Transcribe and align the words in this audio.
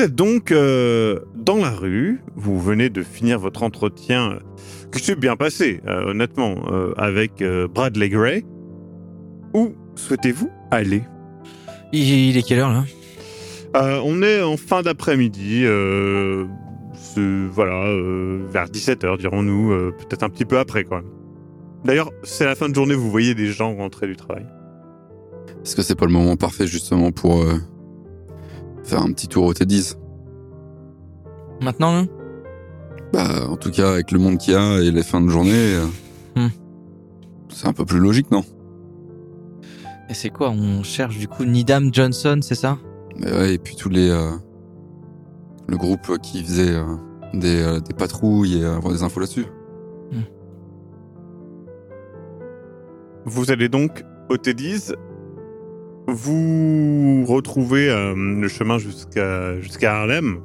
Vous 0.00 0.06
êtes 0.06 0.14
donc 0.14 0.50
euh, 0.50 1.20
dans 1.36 1.58
la 1.58 1.72
rue, 1.72 2.22
vous 2.34 2.58
venez 2.58 2.88
de 2.88 3.02
finir 3.02 3.38
votre 3.38 3.62
entretien 3.62 4.30
euh, 4.30 4.38
qui 4.90 5.04
s'est 5.04 5.14
bien 5.14 5.36
passé, 5.36 5.82
euh, 5.86 6.12
honnêtement, 6.12 6.54
euh, 6.72 6.94
avec 6.96 7.42
euh, 7.42 7.68
Bradley 7.68 8.08
Gray. 8.08 8.46
Où 9.52 9.74
souhaitez-vous 9.96 10.48
aller? 10.70 11.02
Il, 11.92 12.08
il 12.08 12.38
est 12.38 12.42
quelle 12.42 12.60
heure 12.60 12.72
là? 12.72 12.84
Euh, 13.76 14.00
On 14.02 14.22
est 14.22 14.40
en 14.40 14.56
fin 14.56 14.80
d'après-midi, 14.80 15.64
euh, 15.66 16.46
voilà, 17.52 17.88
euh, 17.88 18.46
vers 18.50 18.68
17h 18.68 19.18
dirons-nous, 19.18 19.70
euh, 19.70 19.94
peut-être 19.98 20.22
un 20.22 20.30
petit 20.30 20.46
peu 20.46 20.58
après 20.58 20.84
quand 20.84 20.96
même. 20.96 21.10
D'ailleurs, 21.84 22.10
c'est 22.22 22.46
la 22.46 22.54
fin 22.54 22.70
de 22.70 22.74
journée, 22.74 22.94
vous 22.94 23.10
voyez 23.10 23.34
des 23.34 23.48
gens 23.48 23.76
rentrer 23.76 24.06
du 24.06 24.16
travail. 24.16 24.46
Est-ce 25.62 25.76
que 25.76 25.82
c'est 25.82 25.94
pas 25.94 26.06
le 26.06 26.12
moment 26.12 26.36
parfait 26.36 26.66
justement 26.66 27.12
pour 27.12 27.42
euh, 27.42 27.58
faire 28.82 29.02
un 29.02 29.12
petit 29.12 29.28
tour 29.28 29.44
au 29.44 29.52
T10 29.52 29.99
Maintenant 31.60 31.92
là? 31.92 32.04
Bah, 33.12 33.48
en 33.48 33.56
tout 33.56 33.70
cas, 33.70 33.90
avec 33.92 34.12
le 34.12 34.18
monde 34.18 34.38
qu'il 34.38 34.54
y 34.54 34.56
a 34.56 34.78
et 34.80 34.90
les 34.90 35.02
fins 35.02 35.20
de 35.20 35.28
journée, 35.28 35.74
euh, 35.74 35.86
Hmm. 36.36 36.48
c'est 37.48 37.66
un 37.66 37.72
peu 37.72 37.84
plus 37.84 37.98
logique, 37.98 38.30
non? 38.30 38.44
Et 40.08 40.14
c'est 40.14 40.30
quoi 40.30 40.50
On 40.50 40.82
cherche 40.84 41.18
du 41.18 41.26
coup 41.28 41.44
Nidam 41.44 41.92
Johnson, 41.92 42.38
c'est 42.42 42.54
ça? 42.54 42.78
Mais 43.16 43.32
ouais, 43.32 43.54
Et 43.54 43.58
puis 43.58 43.74
tous 43.76 43.88
les. 43.88 44.08
euh, 44.10 44.30
le 45.68 45.76
groupe 45.76 46.18
qui 46.22 46.42
faisait 46.44 46.72
euh, 46.74 46.84
des, 47.34 47.60
euh, 47.62 47.80
des 47.80 47.94
patrouilles 47.94 48.60
et 48.60 48.64
avoir 48.64 48.92
des 48.92 49.02
infos 49.02 49.20
là-dessus. 49.20 49.46
Vous 53.26 53.50
allez 53.50 53.68
donc 53.68 54.04
au 54.28 54.36
T10. 54.36 54.94
Vous 56.08 57.24
retrouvez 57.26 57.88
euh, 57.90 58.14
le 58.16 58.48
chemin 58.48 58.78
jusqu'à 58.78 59.60
jusqu'à 59.60 59.98
Harlem. 59.98 60.40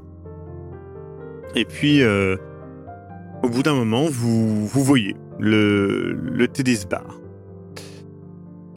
Et 1.56 1.64
puis, 1.64 2.02
euh, 2.02 2.36
au 3.42 3.50
bout 3.50 3.64
d'un 3.64 3.74
moment, 3.74 4.06
vous, 4.10 4.68
voyez 4.68 5.16
le, 5.40 6.12
le 6.12 6.48
T10 6.48 6.90
Bar, 6.90 7.20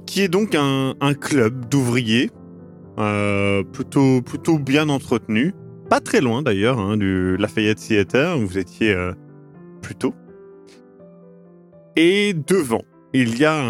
qui 0.06 0.22
est 0.22 0.28
donc 0.28 0.54
un, 0.54 0.94
club 1.14 1.68
d'ouvriers 1.68 2.30
euh, 2.98 3.64
plutôt, 3.64 4.22
plutôt 4.22 4.58
bien 4.58 4.88
entretenu. 4.88 5.54
Pas 5.90 6.00
très 6.00 6.20
loin 6.20 6.42
d'ailleurs 6.42 6.78
hein, 6.78 6.96
du 6.96 7.36
Lafayette 7.36 7.78
Theater, 7.78 8.38
où 8.38 8.46
vous 8.46 8.58
étiez 8.58 8.92
euh, 8.92 9.12
plus 9.82 9.96
tôt. 9.96 10.14
Et 11.96 12.32
devant, 12.32 12.82
il 13.12 13.38
y 13.38 13.44
a 13.44 13.60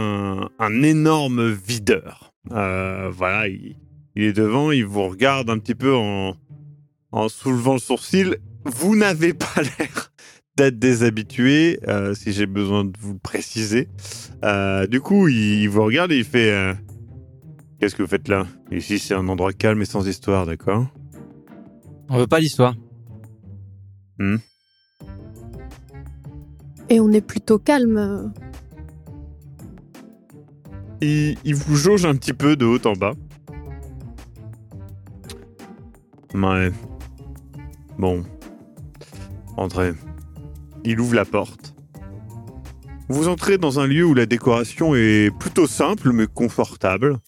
un, 0.59 0.83
énorme 0.83 1.49
videur. 1.51 2.35
Voilà, 2.51 3.49
il, 3.49 3.77
il 4.17 4.25
est 4.25 4.33
devant, 4.35 4.71
il 4.71 4.85
vous 4.85 5.09
regarde 5.09 5.49
un 5.49 5.59
petit 5.59 5.75
peu 5.75 5.95
en, 5.95 6.35
en 7.13 7.29
soulevant 7.29 7.75
le 7.75 7.79
sourcil. 7.79 8.37
Vous 8.69 8.97
n'avez 8.97 9.35
pas 9.35 9.63
l'air 9.63 10.13
d'être 10.57 10.79
déshabitué, 10.79 11.79
euh, 11.89 12.15
si 12.15 12.33
j'ai 12.33 12.47
besoin 12.47 12.85
de 12.85 12.93
vous 12.99 13.15
le 13.15 13.19
préciser. 13.19 13.89
Euh, 14.45 14.87
du 14.87 15.01
coup, 15.01 15.29
il, 15.29 15.63
il 15.63 15.69
vous 15.69 15.83
regarde 15.85 16.13
et 16.13 16.19
il 16.19 16.25
fait 16.25 16.51
euh, 16.53 16.75
Qu'est-ce 17.79 17.95
que 17.95 18.03
vous 18.03 18.09
faites 18.09 18.27
là? 18.27 18.47
Ici, 18.73 18.99
c'est 18.99 19.15
un 19.15 19.29
endroit 19.29 19.53
calme 19.53 19.81
et 19.83 19.85
sans 19.85 20.07
histoire, 20.09 20.47
d'accord? 20.47 20.87
On 22.09 22.19
veut 22.19 22.27
pas 22.27 22.41
l'histoire. 22.41 22.75
Et 26.89 26.99
on 26.99 27.13
est 27.13 27.21
plutôt 27.21 27.59
calme. 27.59 28.33
il, 31.01 31.37
il 31.45 31.55
vous 31.55 31.77
jauge 31.77 32.05
un 32.05 32.17
petit 32.17 32.33
peu 32.33 32.57
de 32.57 32.65
haut 32.65 32.85
en 32.85 32.95
bas. 32.95 33.15
Ouais. 36.35 36.73
Bon. 37.97 38.25
Entrez. 39.59 39.93
Il 40.85 41.01
ouvre 41.01 41.17
la 41.17 41.25
porte. 41.25 41.75
Vous 43.09 43.27
entrez 43.27 43.59
dans 43.59 43.81
un 43.81 43.89
lieu 43.89 44.05
où 44.05 44.15
la 44.15 44.25
décoration 44.25 44.95
est 44.95 45.37
plutôt 45.37 45.67
simple 45.67 46.13
mais 46.13 46.27
confortable. 46.27 47.19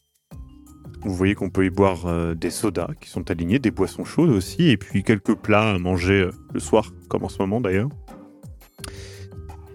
Vous 1.03 1.13
voyez 1.13 1.35
qu'on 1.35 1.51
peut 1.51 1.65
y 1.65 1.71
boire 1.71 2.07
euh, 2.07 2.35
des 2.35 2.51
sodas 2.51 2.91
qui 3.01 3.09
sont 3.09 3.29
alignés, 3.33 3.59
des 3.59 3.73
boissons 3.73 4.05
chaudes 4.05 4.31
aussi, 4.31 4.69
et 4.69 4.77
puis 4.77 5.03
quelques 5.03 5.35
plats 5.35 5.71
à 5.71 5.79
manger 5.79 6.21
euh, 6.21 6.31
le 6.55 6.61
soir, 6.61 6.93
comme 7.09 7.25
en 7.25 7.29
ce 7.29 7.39
moment 7.41 7.61
d'ailleurs. 7.61 7.89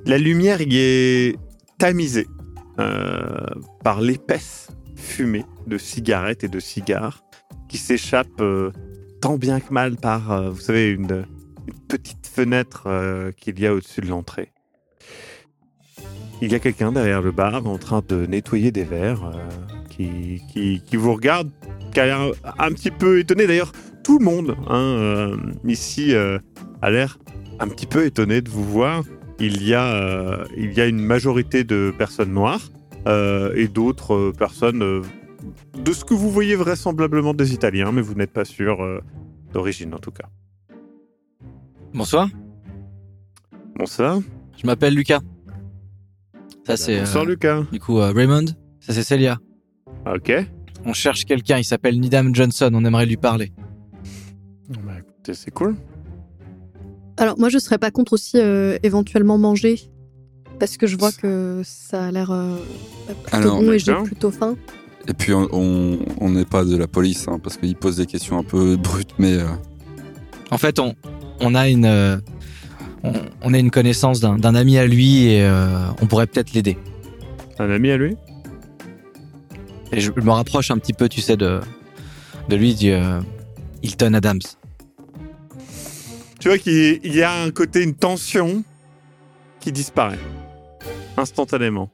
La 0.06 0.18
lumière 0.18 0.62
y 0.62 0.78
est 0.78 1.36
tamisée 1.78 2.28
euh, 2.80 3.48
par 3.84 4.00
l'épaisse 4.00 4.70
fumée 4.96 5.46
de 5.68 5.78
cigarettes 5.78 6.46
et 6.46 6.50
de 6.50 6.60
cigares 6.60 7.22
qui 7.68 7.80
s'échappe 7.80 8.40
euh, 8.40 8.72
tant 9.20 9.38
bien 9.38 9.60
que 9.60 9.74
mal 9.74 9.98
par, 9.98 10.52
vous 10.52 10.62
savez, 10.62 10.92
une, 10.92 11.26
une 11.68 11.80
petite 11.88 12.28
fenêtre 12.28 12.84
euh, 12.88 13.32
qu'il 13.32 13.60
y 13.60 13.68
a 13.68 13.74
au-dessus 13.74 14.02
de 14.02 14.08
l'entrée. 14.08 14.52
Il 16.42 16.52
y 16.52 16.56
a 16.56 16.60
quelqu'un 16.60 16.92
derrière 16.92 17.22
le 17.22 17.32
bar 17.32 17.66
en 17.66 17.78
train 17.78 18.02
de 18.08 18.26
nettoyer 18.26 18.72
des 18.72 18.84
verres 18.84 19.26
euh, 19.26 19.50
qui, 19.90 20.42
qui, 20.86 20.98
vous 20.98 21.14
regarde, 21.14 21.50
qui 21.94 22.00
a 22.00 22.06
l'air 22.06 22.32
un, 22.60 22.72
petit 22.72 22.92
peu 22.92 23.20
étonné. 23.20 23.48
D'ailleurs, 23.48 23.72
tout 24.04 24.20
le 24.20 24.26
monde 24.26 24.56
hein, 24.68 24.78
euh, 24.78 25.38
ici 25.66 26.14
a 26.14 26.90
l'air 26.90 27.18
un 27.60 27.68
petit 27.70 27.86
peu 27.86 28.06
étonné 28.06 28.42
de 28.42 28.50
vous 28.50 28.66
voir. 28.66 29.04
Il 29.40 29.64
y 29.64 29.74
a, 29.74 30.46
il 30.58 30.74
y 30.74 30.82
a 30.82 30.86
une 30.86 31.00
majorité 31.00 31.64
de 31.64 31.94
personnes 31.98 32.34
noires 32.34 32.70
et 33.08 33.68
d'autres 33.68 34.34
personnes 34.38 35.04
de 35.78 35.94
ce 35.94 36.04
que 36.04 36.14
vous 36.14 36.30
voyez 36.30 36.56
vraisemblablement 36.56 37.34
des 37.34 37.54
Italiens, 37.54 37.92
mais 37.92 38.02
vous 38.02 38.16
n'êtes 38.16 38.34
pas 38.34 38.46
sûr 38.46 39.02
d'origine 39.54 39.94
en 39.94 40.00
tout 40.00 40.12
cas. 40.12 40.30
Bonsoir, 41.96 42.28
Bon 43.78 43.86
ça, 43.86 44.20
je 44.58 44.66
m'appelle 44.68 44.94
Lucas. 44.94 45.22
Ça 46.66 46.78
c'est 46.78 47.00
bonsoir 47.00 47.24
euh, 47.24 47.28
Lucas. 47.28 47.64
du 47.72 47.80
coup 47.80 48.00
euh, 48.00 48.12
Raymond, 48.12 48.46
ça 48.80 48.94
c'est 48.94 49.04
Celia. 49.04 49.38
Ok. 50.06 50.32
On 50.86 50.94
cherche 50.94 51.26
quelqu'un, 51.26 51.58
il 51.58 51.64
s'appelle 51.64 52.00
Nidam 52.00 52.34
Johnson, 52.36 52.70
on 52.74 52.84
aimerait 52.86 53.06
lui 53.06 53.18
parler. 53.18 53.52
Bah, 54.70 54.94
écoutez, 55.00 55.34
c'est 55.34 55.52
cool. 55.52 55.76
Alors 57.18 57.40
moi 57.40 57.50
je 57.50 57.58
serais 57.60 57.78
pas 57.78 57.92
contre 57.92 58.14
aussi 58.14 58.38
euh, 58.40 58.78
éventuellement 58.84 59.38
manger 59.38 59.80
parce 60.60 60.78
que 60.78 60.88
je 60.88 60.98
vois 60.98 61.12
que 61.12 61.62
ça 61.64 62.06
a 62.08 62.12
l'air 62.12 62.32
euh, 62.32 62.58
plutôt 63.24 63.36
Alors, 63.38 63.62
bon 63.62 63.72
et 63.72 63.80
j'ai 63.80 63.94
plutôt 64.04 64.32
faim. 64.32 64.56
Et 65.08 65.14
puis 65.14 65.34
on- 65.34 66.30
n'est 66.30 66.46
pas 66.46 66.66
de 66.66 66.76
la 66.76 66.88
police, 66.88 67.28
hein, 67.28 67.40
parce 67.42 67.58
qu'ils 67.58 67.76
posent 67.76 67.98
des 67.98 68.06
questions 68.08 68.38
un 68.40 68.44
peu 68.44 68.76
brutes, 68.76 69.14
mais 69.20 69.34
euh, 69.34 69.46
En 70.52 70.58
fait, 70.58 70.80
on, 70.80 70.96
on 71.40 71.56
a 71.56 71.70
une 71.70 71.86
euh, 71.86 72.18
on, 73.04 73.14
on 73.42 73.54
a 73.54 73.58
une 73.58 73.72
connaissance 73.72 74.20
d'un 74.20 74.38
d'un 74.38 74.56
ami 74.56 74.78
à 74.78 74.86
lui 74.86 75.28
et 75.28 75.44
euh, 75.44 75.88
on 76.02 76.06
pourrait 76.06 76.28
peut-être 76.28 76.54
l'aider. 76.54 76.78
Un 77.60 77.70
ami 77.70 77.92
à 77.92 77.98
lui? 77.98 78.16
Et 79.92 80.02
je 80.02 80.12
me 80.12 80.32
rapproche 80.32 80.72
un 80.72 80.78
petit 80.78 80.94
peu, 80.94 81.10
tu 81.10 81.22
sais, 81.22 81.38
de 81.38 81.62
de 82.50 82.56
lui, 82.56 82.76
du 82.76 82.92
euh, 82.92 83.22
Hilton 83.82 84.14
Adams. 84.14 84.42
Tu 86.40 86.48
vois 86.50 86.58
qu'il 86.58 87.00
il 87.04 87.16
y 87.16 87.24
a 87.24 87.34
un 87.42 87.52
côté, 87.52 87.84
une 87.84 87.96
tension 87.96 88.64
qui 89.60 89.72
disparaît 89.72 90.20
instantanément. 91.18 91.90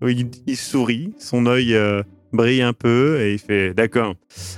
Il, 0.00 0.30
il 0.46 0.56
sourit, 0.56 1.12
son 1.18 1.46
œil 1.46 1.76
brille 2.32 2.62
un 2.62 2.72
peu 2.72 3.20
et 3.20 3.34
il 3.34 3.38
fait 3.38 3.74
D'accord. 3.74 4.14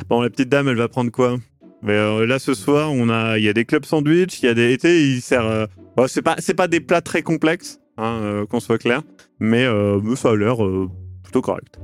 Bon, 0.09 0.23
la 0.23 0.31
petite 0.31 0.49
dame, 0.49 0.69
elle 0.69 0.77
va 0.77 0.89
prendre 0.89 1.11
quoi? 1.11 1.37
Mais, 1.85 1.93
euh, 1.93 2.27
Là, 2.27 2.39
ce 2.39 2.55
soir, 2.55 2.91
on 2.93 3.09
a, 3.11 3.39
il 3.39 3.45
y 3.45 3.49
a 3.49 3.53
des 3.53 3.65
clubs 3.65 3.85
sandwich, 3.85 4.41
il 4.43 4.47
y 4.47 4.49
a 4.49 4.55
des. 4.55 4.79
sais, 4.81 5.01
Il 5.03 5.21
sert. 5.21 5.45
euh, 5.45 5.67
bon, 5.97 6.07
c'est 6.09 6.23
pas, 6.23 6.37
c'est 6.39 6.55
pas 6.55 6.67
des 6.67 6.81
plats 6.81 7.03
très 7.03 7.23
complexes, 7.23 7.79
hein, 7.99 8.19
euh, 8.23 8.47
qu'on 8.47 8.59
soit 8.61 8.79
clair, 8.79 9.03
mais, 9.39 9.65
euh, 9.65 10.01
ça 10.17 10.31
a 10.31 10.37
l'air 10.37 10.65
euh, 10.65 10.89
plutôt 11.23 11.43
correct. 11.43 11.79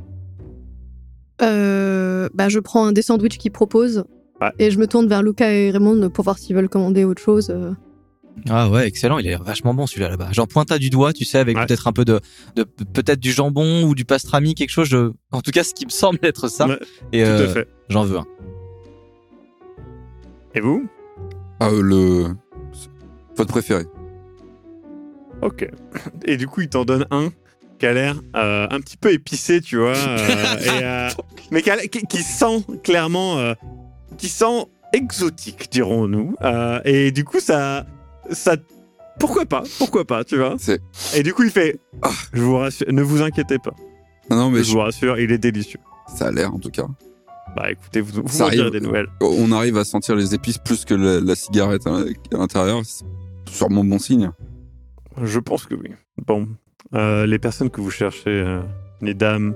Euh, 1.43 2.29
bah, 2.35 2.49
je 2.49 2.59
prends 2.59 2.87
un 2.87 2.93
des 2.93 3.03
sandwichs 3.03 3.39
qu'ils 3.39 3.53
proposent 3.53 4.05
Ouais. 4.43 4.51
et 4.59 4.71
je 4.71 4.79
me 4.79 4.87
tourne 4.87 5.07
vers 5.07 5.23
Lucas 5.23 5.51
et 5.51 5.71
Raymond 5.71 6.09
pour 6.09 6.25
voir 6.25 6.39
s'ils 6.39 6.57
veulent 6.57 6.69
commander 6.71 7.05
autre 7.05 7.21
chose. 7.23 7.55
Ah 8.49 8.71
ouais, 8.71 8.87
excellent, 8.89 9.19
il 9.19 9.27
est 9.27 9.37
vachement 9.37 9.75
bon 9.75 9.87
celui-là 9.87 10.09
là-bas. 10.09 10.29
J'en 10.33 10.47
pointe 10.47 10.73
à 10.73 10.79
du 10.79 10.89
doigt, 10.89 11.13
tu 11.13 11.27
sais, 11.27 11.37
avec 11.39 11.59
Ouais. 11.59 11.67
peut-être 11.67 11.87
un 11.89 11.93
peu 11.93 12.07
de, 12.07 12.21
de 12.57 12.63
peut-être 12.65 13.21
du 13.21 13.33
jambon 13.33 13.83
ou 13.85 13.95
du 13.95 14.07
pastrami, 14.07 14.55
quelque 14.55 14.71
chose. 14.71 14.89
Je... 14.89 15.13
En 15.31 15.43
tout 15.43 15.51
cas, 15.51 15.63
ce 15.63 15.75
qui 15.75 15.85
me 15.85 15.91
semble 15.91 16.19
être 16.23 16.49
ça. 16.49 16.69
Ouais, 16.69 16.79
et 17.13 17.23
Tout 17.23 17.29
à 17.31 17.49
fait. 17.49 17.69
j'en 17.91 18.05
veux 18.05 18.17
un. 18.19 18.27
Et 20.55 20.61
vous? 20.61 20.89
Ah, 21.61 21.69
euh, 21.69 21.83
le 21.83 22.27
votre 23.37 23.51
préféré. 23.53 23.85
Ok. 25.43 25.67
Et 26.25 26.37
du 26.37 26.47
coup, 26.47 26.61
il 26.63 26.69
t'en 26.69 26.85
donne 26.85 27.07
un. 27.11 27.31
qui 27.79 27.87
a 27.87 27.93
l'air 27.95 28.21
euh, 28.37 28.67
un 28.71 28.81
petit 28.81 28.97
peu 28.99 29.11
épicé, 29.13 29.61
tu 29.63 29.79
vois, 29.79 29.97
euh, 29.97 31.09
et, 31.11 31.15
mais 31.51 31.63
qui, 31.63 31.71
a- 31.71 31.87
qui- 31.87 32.07
qui 32.07 32.23
sent 32.23 32.65
clairement, 32.83 33.55
qui 34.19 34.29
sent 34.29 34.67
exotique, 34.93 35.69
dirons-nous. 35.71 36.35
Et 36.85 37.11
du 37.13 37.25
coup, 37.25 37.41
ça, 37.41 37.87
ça, 38.31 38.57
pourquoi 39.19 39.47
pas, 39.47 39.63
pourquoi 39.79 40.05
pas, 40.05 40.25
tu 40.25 40.37
vois? 40.37 40.57
C'est- 40.59 40.81
Et 41.17 41.23
du 41.23 41.33
coup, 41.33 41.43
il 41.45 41.51
fait, 41.51 41.79
Ah, 42.03 42.11
je 42.35 42.43
vous 42.43 42.57
rassure, 42.59 42.87
ne 42.93 43.03
vous 43.03 43.23
inquiétez 43.23 43.59
pas, 43.59 43.73
Non, 44.29 44.37
non, 44.37 44.51
mais 44.51 44.59
je 44.59 44.65
je- 44.65 44.73
vous 44.73 44.81
rassure, 44.81 45.19
il 45.19 45.33
est 45.33 45.39
délicieux. 45.39 45.81
ça 46.15 46.27
a 46.27 46.31
l'air 46.33 46.55
en 46.55 46.59
tout 46.59 46.71
cas. 46.71 46.87
Bah 47.57 47.71
écoutez, 47.71 48.01
vous, 48.01 48.23
vous 48.25 48.43
arrive. 48.43 48.71
des 48.71 48.81
nouvelles. 48.81 49.09
On 49.21 49.51
arrive 49.53 49.77
à 49.77 49.85
sentir 49.85 50.15
les 50.15 50.35
épices 50.35 50.59
plus 50.59 50.85
que 50.85 50.95
la, 50.95 51.21
la 51.21 51.35
cigarette 51.35 51.87
à, 51.87 51.97
à 51.97 52.05
l'intérieur. 52.39 52.81
C'est 52.85 53.05
sûrement 53.51 53.85
bon 53.85 53.99
signe. 53.99 54.31
Je 55.23 55.39
pense 55.41 55.67
que 55.67 55.75
oui. 55.75 55.91
Bon, 56.27 56.49
euh, 56.95 57.27
les 57.27 57.39
personnes 57.39 57.71
que 57.71 57.81
vous 57.81 57.91
cherchez, 57.91 58.29
euh, 58.29 58.61
les 59.03 59.15
dames, 59.15 59.55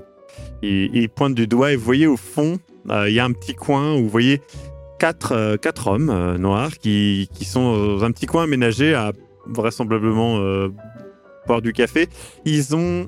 ils, 0.61 0.93
ils 0.95 1.09
pointent 1.09 1.35
du 1.35 1.47
doigt 1.47 1.71
et 1.71 1.75
vous 1.75 1.85
voyez 1.85 2.07
au 2.07 2.17
fond, 2.17 2.59
euh, 2.89 3.09
il 3.09 3.15
y 3.15 3.19
a 3.19 3.25
un 3.25 3.31
petit 3.31 3.55
coin 3.55 3.95
où 3.95 4.03
vous 4.03 4.09
voyez 4.09 4.41
quatre, 4.99 5.31
euh, 5.31 5.55
quatre 5.57 5.87
hommes 5.87 6.09
euh, 6.09 6.37
noirs 6.37 6.77
qui, 6.77 7.29
qui 7.33 7.45
sont 7.45 7.97
dans 7.97 8.03
un 8.03 8.11
petit 8.11 8.25
coin 8.25 8.43
aménagé 8.43 8.93
à 8.93 9.13
vraisemblablement 9.47 10.39
euh, 10.39 10.69
boire 11.47 11.61
du 11.61 11.71
café. 11.71 12.09
Ils 12.45 12.75
ont 12.75 13.07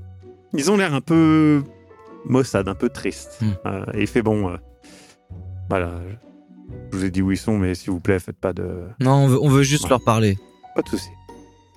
ils 0.53 0.71
ont 0.71 0.77
l'air 0.77 0.93
un 0.93 1.01
peu 1.01 1.61
maussade, 2.25 2.67
un 2.69 2.75
peu 2.75 2.89
triste. 2.89 3.39
Hmm. 3.41 3.51
Euh, 3.65 3.85
et 3.93 4.01
il 4.01 4.07
fait 4.07 4.21
bon, 4.21 4.49
euh, 4.49 4.55
voilà, 5.69 5.91
je 6.91 6.97
vous 6.97 7.05
ai 7.05 7.11
dit 7.11 7.21
où 7.21 7.31
ils 7.31 7.37
sont, 7.37 7.57
mais 7.57 7.75
s'il 7.75 7.91
vous 7.91 7.99
plaît, 7.99 8.19
faites 8.19 8.37
pas 8.39 8.53
de 8.53 8.87
Non, 8.99 9.13
on 9.13 9.27
veut, 9.27 9.39
on 9.41 9.49
veut 9.49 9.63
juste 9.63 9.83
Ouais. 9.85 9.89
leur 9.91 10.03
parler. 10.03 10.37
pas 10.75 10.81
de 10.81 10.89
soucis. 10.89 11.09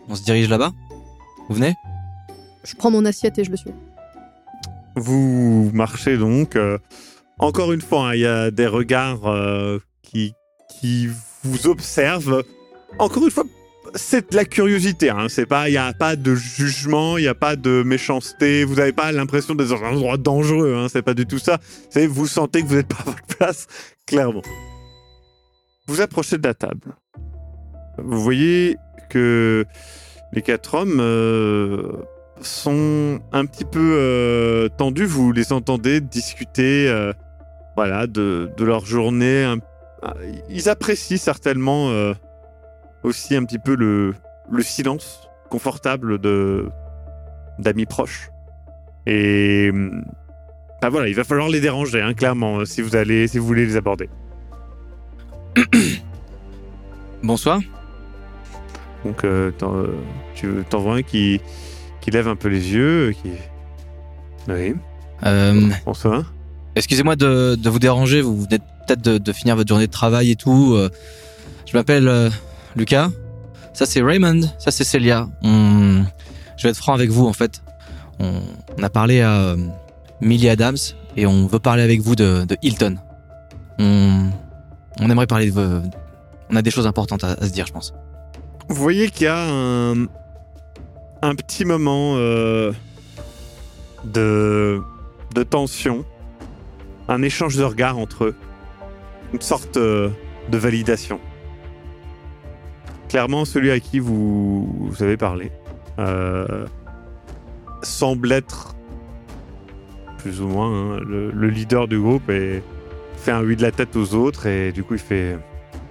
On 0.08 0.14
se 0.14 0.22
dirige 0.24 0.48
là-bas 0.48 0.72
Vous 1.48 1.54
venez 1.54 1.74
Je 2.64 2.74
prends 2.76 2.90
mon 2.90 3.04
assiette 3.04 3.38
et 3.38 3.44
je 3.44 3.50
le 3.50 3.56
suis. 3.56 3.70
Vous 4.96 5.70
marchez 5.72 6.16
donc. 6.18 6.56
euh, 6.56 6.78
encore 7.38 7.72
une 7.72 7.80
fois, 7.80 8.08
hein, 8.10 8.14
il 8.14 8.20
y 8.20 8.26
a 8.26 8.50
des 8.50 8.66
regards 8.66 9.26
euh, 9.26 9.78
qui, 10.02 10.34
qui 10.80 11.08
vous 11.44 11.66
observent. 11.68 12.44
Encore 12.98 13.24
une 13.24 13.30
fois, 13.30 13.44
c'est 13.94 14.30
de 14.30 14.36
la 14.36 14.44
curiosité. 14.44 15.10
Hein, 15.10 15.26
c'est 15.28 15.46
pas, 15.46 15.68
il 15.68 15.72
n'y 15.72 15.78
a 15.78 15.92
pas 15.92 16.16
de 16.16 16.34
jugement, 16.34 17.18
il 17.18 17.22
n'y 17.22 17.28
a 17.28 17.34
pas 17.34 17.56
de 17.56 17.82
méchanceté. 17.82 18.64
Vous 18.64 18.76
n'avez 18.76 18.92
pas 18.92 19.12
l'impression 19.12 19.54
d'être 19.54 19.68
dans 19.68 19.82
un 19.82 19.92
endroit 19.92 20.16
dangereux. 20.16 20.74
Hein, 20.76 20.86
c'est 20.90 21.02
pas 21.02 21.14
du 21.14 21.26
tout 21.26 21.38
ça. 21.38 21.58
C'est 21.90 22.06
vous 22.06 22.26
sentez 22.26 22.62
que 22.62 22.66
vous 22.66 22.76
n'êtes 22.76 22.88
pas 22.88 23.00
à 23.00 23.04
votre 23.04 23.36
place, 23.36 23.66
clairement. 24.06 24.42
Vous 25.86 26.00
approchez 26.00 26.38
de 26.38 26.46
la 26.46 26.54
table. 26.54 26.94
Vous 27.98 28.22
voyez 28.22 28.76
que 29.08 29.64
les 30.32 30.42
quatre 30.42 30.74
hommes 30.74 31.00
euh, 31.00 31.92
sont 32.40 33.20
un 33.32 33.46
petit 33.46 33.64
peu 33.64 33.96
euh, 33.98 34.68
tendus. 34.68 35.06
Vous 35.06 35.32
les 35.32 35.52
entendez 35.52 36.00
discuter, 36.00 36.88
euh, 36.88 37.12
voilà, 37.76 38.06
de, 38.06 38.50
de 38.56 38.64
leur 38.64 38.86
journée. 38.86 39.52
Ah, 40.02 40.14
Ils 40.48 40.68
apprécient 40.68 41.18
certainement 41.18 41.90
aussi 43.02 43.34
un 43.36 43.44
petit 43.44 43.58
peu 43.58 43.74
le, 43.74 44.14
le 44.50 44.62
silence 44.62 45.28
confortable 45.50 46.18
de 46.20 46.68
d'amis 47.58 47.86
proches. 47.86 48.30
Et 49.06 49.70
bah 50.80 50.88
voilà, 50.88 51.08
il 51.08 51.14
va 51.14 51.24
falloir 51.24 51.48
les 51.48 51.60
déranger, 51.60 52.00
hein, 52.00 52.14
clairement, 52.14 52.64
si 52.64 52.80
vous 52.82 52.96
allez, 52.96 53.28
si 53.28 53.38
vous 53.38 53.46
voulez 53.46 53.66
les 53.66 53.76
aborder. 53.76 54.08
Bonsoir. 57.22 57.60
Donc, 59.04 59.24
euh, 59.24 59.50
euh, 59.62 59.94
tu 60.34 60.48
t'en 60.68 60.80
vois 60.80 60.96
un 60.96 61.02
qui, 61.02 61.40
qui 62.00 62.10
lève 62.10 62.28
un 62.28 62.36
peu 62.36 62.48
les 62.48 62.72
yeux, 62.72 63.14
qui. 63.22 63.30
Oui. 64.48 64.74
Euh, 65.24 65.68
Bonsoir. 65.84 66.32
Excusez-moi 66.76 67.16
de, 67.16 67.56
de 67.56 67.70
vous 67.70 67.78
déranger, 67.78 68.20
vous 68.22 68.42
venez 68.42 68.58
peut-être 68.58 69.02
de, 69.02 69.18
de 69.18 69.32
finir 69.32 69.56
votre 69.56 69.68
journée 69.68 69.86
de 69.86 69.92
travail 69.92 70.30
et 70.30 70.36
tout. 70.36 70.74
euh, 70.74 70.88
Je 71.66 71.76
m'appelle 71.76 72.08
euh, 72.08 72.30
Lucas. 72.76 73.10
Ça 73.72 73.86
c'est 73.86 74.02
Raymond, 74.02 74.42
ça 74.58 74.70
c'est 74.70 74.84
Celia. 74.84 75.28
Je 75.42 76.64
vais 76.64 76.70
être 76.70 76.76
franc 76.76 76.92
avec 76.92 77.10
vous 77.10 77.26
en 77.26 77.32
fait. 77.32 77.62
On, 78.18 78.82
a 78.82 78.90
parlé 78.90 79.22
à 79.22 79.40
euh, 79.40 79.56
Millie 80.20 80.50
Adams 80.50 80.76
et 81.16 81.26
on 81.26 81.46
veut 81.46 81.58
parler 81.58 81.82
avec 81.82 82.00
vous 82.00 82.14
de, 82.14 82.46
Hilton. 82.62 82.96
On, 83.78 84.30
aimerait 85.00 85.26
parler 85.26 85.50
de. 85.50 85.80
On 86.50 86.56
a 86.56 86.60
des 86.60 86.70
choses 86.70 86.86
importantes 86.86 87.24
à, 87.24 87.36
se 87.46 87.50
dire, 87.50 87.66
je 87.66 87.72
pense. 87.72 87.94
Vous 88.68 88.74
voyez 88.74 89.08
qu'il 89.08 89.24
y 89.24 89.28
a 89.28 89.48
un, 91.22 91.34
petit 91.34 91.64
moment 91.64 92.16
euh, 92.16 92.72
de, 94.04 94.82
de 95.34 95.42
tension, 95.42 96.04
un 97.08 97.22
échange 97.22 97.56
de 97.56 97.64
regards 97.64 97.96
entre 97.96 98.24
eux, 98.24 98.36
une 99.32 99.40
sorte 99.40 99.78
euh, 99.78 100.10
de 100.50 100.58
validation. 100.58 101.20
Clairement, 103.10 103.44
celui 103.44 103.70
à 103.72 103.80
qui 103.80 103.98
vous, 103.98 104.88
vous 104.88 105.02
avez 105.02 105.16
parlé 105.16 105.50
euh, 105.98 106.64
semble 107.82 108.30
être 108.30 108.74
plus 110.18 110.40
ou 110.40 110.46
moins 110.46 110.68
hein, 110.68 111.00
le, 111.04 111.30
le 111.32 111.48
leader 111.48 111.88
du 111.88 111.98
groupe 111.98 112.30
et 112.30 112.62
fait 113.16 113.32
un 113.32 113.42
oui 113.42 113.56
de 113.56 113.62
la 113.62 113.72
tête 113.72 113.96
aux 113.96 114.14
autres 114.14 114.46
et 114.46 114.70
du 114.70 114.84
coup 114.84 114.94
il 114.94 115.00
fait 115.00 115.36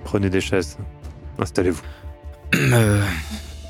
prenez 0.06 0.30
des 0.30 0.42
chaises, 0.42 0.78
installez-vous. 1.38 1.82
Euh, 2.56 3.04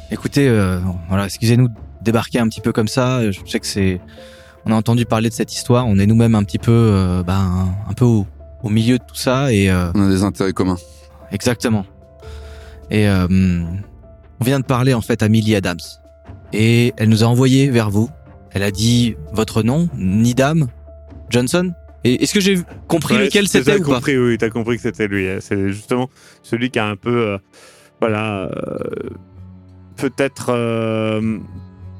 écoutez, 0.09 0.47
euh, 0.47 0.79
voilà, 1.09 1.25
excusez-nous 1.25 1.67
de 1.67 1.73
débarquer 2.01 2.39
un 2.39 2.47
petit 2.47 2.61
peu 2.61 2.71
comme 2.71 2.87
ça. 2.87 3.29
Je 3.29 3.39
sais 3.45 3.59
que 3.59 3.65
c'est, 3.67 3.99
on 4.65 4.71
a 4.71 4.75
entendu 4.75 5.05
parler 5.05 5.27
de 5.27 5.33
cette 5.33 5.53
histoire. 5.53 5.85
On 5.85 5.99
est 5.99 6.05
nous-mêmes 6.05 6.33
un 6.35 6.43
petit 6.43 6.59
peu, 6.59 6.71
euh, 6.71 7.21
ben, 7.23 7.33
un, 7.33 7.89
un 7.89 7.93
peu 7.93 8.05
au, 8.05 8.25
au 8.63 8.69
milieu 8.69 8.97
de 8.97 9.03
tout 9.03 9.15
ça 9.15 9.51
et 9.51 9.69
euh, 9.69 9.91
On 9.95 10.07
a 10.07 10.09
des 10.09 10.23
intérêts 10.23 10.53
communs. 10.53 10.77
exactement. 11.31 11.85
Et 12.91 13.07
euh, 13.07 13.27
on 13.29 14.43
vient 14.43 14.59
de 14.59 14.65
parler 14.65 14.93
en 14.93 15.01
fait 15.01 15.21
à 15.23 15.29
Millie 15.29 15.55
Adams 15.55 15.77
et 16.53 16.93
elle 16.97 17.09
nous 17.09 17.23
a 17.23 17.27
envoyé 17.27 17.69
vers 17.69 17.89
vous. 17.89 18.09
Elle 18.51 18.63
a 18.63 18.71
dit 18.71 19.15
votre 19.33 19.61
nom, 19.63 19.89
Nidam 19.95 20.67
Johnson. 21.29 21.71
Et 22.03 22.23
est-ce 22.23 22.33
que 22.33 22.39
j'ai 22.39 22.57
compris 22.87 23.15
Ouais, 23.15 23.25
lequel 23.25 23.47
c'était 23.47 23.75
ou 23.75 23.83
pas 23.83 23.95
compris, 23.95 24.17
Oui, 24.17 24.37
t'as 24.37 24.49
compris 24.49 24.77
que 24.77 24.81
c'était 24.81 25.07
lui. 25.07 25.27
C'est 25.41 25.67
justement 25.71 26.09
celui 26.43 26.71
qui 26.71 26.79
a 26.79 26.87
un 26.87 26.95
peu, 26.95 27.27
euh, 27.27 27.37
voilà, 27.99 28.43
euh, 28.45 29.09
peut-être, 29.97 30.47
euh, 30.49 31.37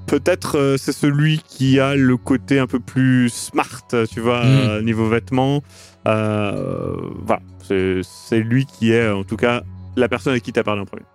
peut-être 0.08 0.76
c'est 0.80 0.94
celui 0.94 1.42
qui 1.48 1.80
a 1.80 1.96
le 1.96 2.16
côté 2.18 2.58
un 2.58 2.66
peu 2.68 2.80
plus 2.80 3.30
smart, 3.30 3.82
tu 4.12 4.22
vois, 4.22 4.44
Mm. 4.44 4.48
euh, 4.48 4.82
niveau 4.82 5.08
vêtements. 5.10 5.62
Voilà, 6.06 7.42
c'est 7.68 8.40
lui 8.40 8.66
qui 8.66 8.92
est, 8.94 9.10
en 9.10 9.24
tout 9.26 9.38
cas, 9.38 9.64
la 9.96 10.08
personne 10.08 10.32
avec 10.32 10.44
qui 10.44 10.54
t'as 10.54 10.64
parlé 10.64 10.82
en 10.82 10.86
premier. 10.86 11.06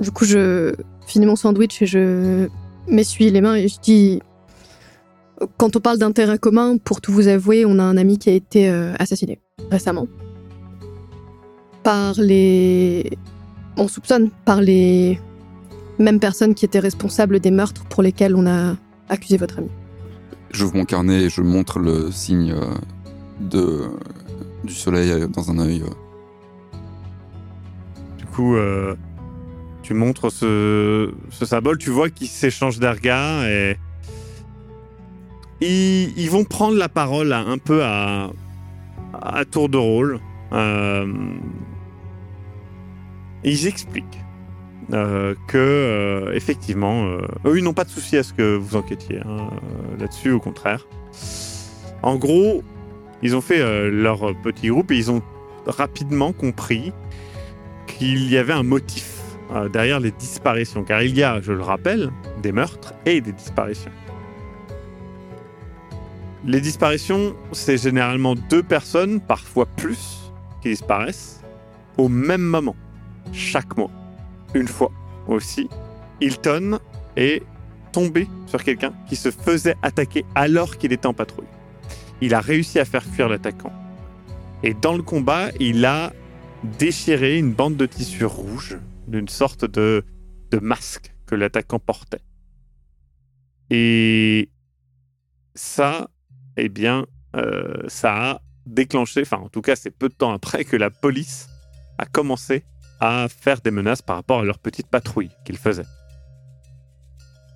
Du 0.00 0.10
coup, 0.10 0.24
je 0.24 0.74
finis 1.06 1.26
mon 1.26 1.36
sandwich 1.36 1.82
et 1.82 1.86
je 1.86 2.48
m'essuie 2.88 3.30
les 3.30 3.40
mains 3.40 3.54
et 3.54 3.68
je 3.68 3.78
dis 3.80 4.20
quand 5.56 5.76
on 5.76 5.80
parle 5.80 5.98
d'intérêt 5.98 6.38
commun, 6.38 6.76
pour 6.78 7.00
tout 7.00 7.12
vous 7.12 7.28
avouer, 7.28 7.64
on 7.66 7.78
a 7.78 7.82
un 7.82 7.96
ami 7.96 8.18
qui 8.18 8.30
a 8.30 8.32
été 8.32 8.68
euh, 8.68 8.94
assassiné 8.98 9.40
récemment. 9.70 10.06
Par 11.82 12.14
les. 12.18 13.18
On 13.76 13.88
soupçonne 13.88 14.30
par 14.44 14.60
les 14.60 15.18
mêmes 15.98 16.20
personnes 16.20 16.54
qui 16.54 16.64
étaient 16.64 16.78
responsables 16.78 17.40
des 17.40 17.50
meurtres 17.50 17.84
pour 17.86 18.02
lesquels 18.02 18.36
on 18.36 18.46
a 18.46 18.76
accusé 19.08 19.36
votre 19.36 19.58
ami. 19.58 19.68
J'ouvre 20.52 20.76
mon 20.76 20.84
carnet 20.84 21.22
et 21.22 21.30
je 21.30 21.40
montre 21.40 21.78
le 21.78 22.10
signe 22.10 22.52
euh, 22.52 22.74
de, 23.40 23.80
du 24.64 24.74
soleil 24.74 25.10
euh, 25.10 25.26
dans 25.26 25.50
un 25.50 25.58
œil. 25.58 25.82
Coup, 28.32 28.56
euh, 28.56 28.96
tu 29.82 29.94
montres 29.94 30.32
ce, 30.32 31.12
symbole, 31.30 31.78
tu 31.78 31.90
vois 31.90 32.10
qu'ils 32.10 32.28
s'échangent 32.28 32.78
des 32.78 32.88
regards 32.88 33.44
et 33.44 33.76
ils, 35.60 36.28
vont 36.28 36.44
prendre 36.44 36.76
la 36.76 36.88
parole 36.88 37.32
un 37.32 37.58
peu 37.58 37.84
à, 37.84 38.30
tour 39.50 39.68
de 39.68 39.78
rôle. 39.78 40.18
Euh, 40.52 41.06
ils 43.44 43.66
expliquent 43.66 44.20
euh, 44.92 45.34
que 45.46 46.32
effectivement, 46.34 47.06
eux 47.44 47.58
ils 47.58 47.64
n'ont 47.64 47.72
pas 47.72 47.84
de 47.84 47.90
souci 47.90 48.16
à 48.16 48.22
ce 48.22 48.32
que 48.32 48.56
vous 48.56 48.76
enquêtiez 48.76 49.20
hein, 49.20 49.50
là-dessus, 50.00 50.32
au 50.32 50.40
contraire. 50.40 50.86
En 52.02 52.16
gros, 52.16 52.64
ils 53.22 53.36
ont 53.36 53.40
fait 53.40 53.90
leur 53.90 54.34
petit 54.42 54.68
groupe 54.68 54.90
et 54.90 54.96
ils 54.96 55.10
ont 55.10 55.22
rapidement 55.66 56.32
compris 56.32 56.92
qu'il 57.86 58.30
y 58.30 58.36
avait 58.36 58.52
un 58.52 58.62
motif 58.62 59.20
euh, 59.52 59.68
derrière 59.68 60.00
les 60.00 60.10
disparitions, 60.12 60.82
car 60.84 61.02
il 61.02 61.16
y 61.16 61.22
a, 61.22 61.40
je 61.40 61.52
le 61.52 61.62
rappelle, 61.62 62.10
des 62.42 62.52
meurtres 62.52 62.94
et 63.06 63.20
des 63.20 63.32
disparitions. 63.32 63.90
Les 66.44 66.60
disparitions, 66.60 67.36
c'est 67.52 67.76
généralement 67.76 68.34
deux 68.34 68.62
personnes, 68.62 69.20
parfois 69.20 69.66
plus, 69.66 70.32
qui 70.60 70.70
disparaissent 70.70 71.40
au 71.98 72.08
même 72.08 72.42
moment, 72.42 72.76
chaque 73.32 73.76
mois. 73.76 73.90
Une 74.54 74.68
fois 74.68 74.90
aussi, 75.28 75.68
Hilton 76.20 76.78
et 77.16 77.42
tombé 77.92 78.26
sur 78.46 78.64
quelqu'un 78.64 78.92
qui 79.06 79.16
se 79.16 79.30
faisait 79.30 79.76
attaquer 79.82 80.24
alors 80.34 80.78
qu'il 80.78 80.92
était 80.92 81.06
en 81.06 81.14
patrouille. 81.14 81.46
Il 82.20 82.34
a 82.34 82.40
réussi 82.40 82.78
à 82.78 82.84
faire 82.84 83.04
fuir 83.04 83.28
l'attaquant. 83.28 83.72
Et 84.62 84.74
dans 84.74 84.96
le 84.96 85.02
combat, 85.02 85.48
il 85.60 85.84
a 85.84 86.12
déchiré 86.78 87.38
une 87.38 87.52
bande 87.52 87.76
de 87.76 87.86
tissu 87.86 88.24
rouge 88.24 88.78
d'une 89.08 89.28
sorte 89.28 89.64
de, 89.64 90.04
de 90.50 90.58
masque 90.58 91.14
que 91.26 91.34
l'attaquant 91.34 91.78
portait. 91.78 92.22
Et 93.70 94.50
ça, 95.54 96.08
eh 96.56 96.68
bien, 96.68 97.06
euh, 97.36 97.82
ça 97.88 98.30
a 98.30 98.40
déclenché, 98.66 99.22
enfin 99.22 99.38
en 99.38 99.48
tout 99.48 99.62
cas 99.62 99.76
c'est 99.76 99.90
peu 99.90 100.08
de 100.08 100.14
temps 100.14 100.32
après 100.32 100.64
que 100.64 100.76
la 100.76 100.90
police 100.90 101.48
a 101.98 102.06
commencé 102.06 102.64
à 103.00 103.26
faire 103.28 103.60
des 103.60 103.70
menaces 103.70 104.02
par 104.02 104.16
rapport 104.16 104.40
à 104.40 104.44
leur 104.44 104.58
petite 104.58 104.86
patrouille 104.86 105.30
qu'ils 105.44 105.58
faisaient. 105.58 105.86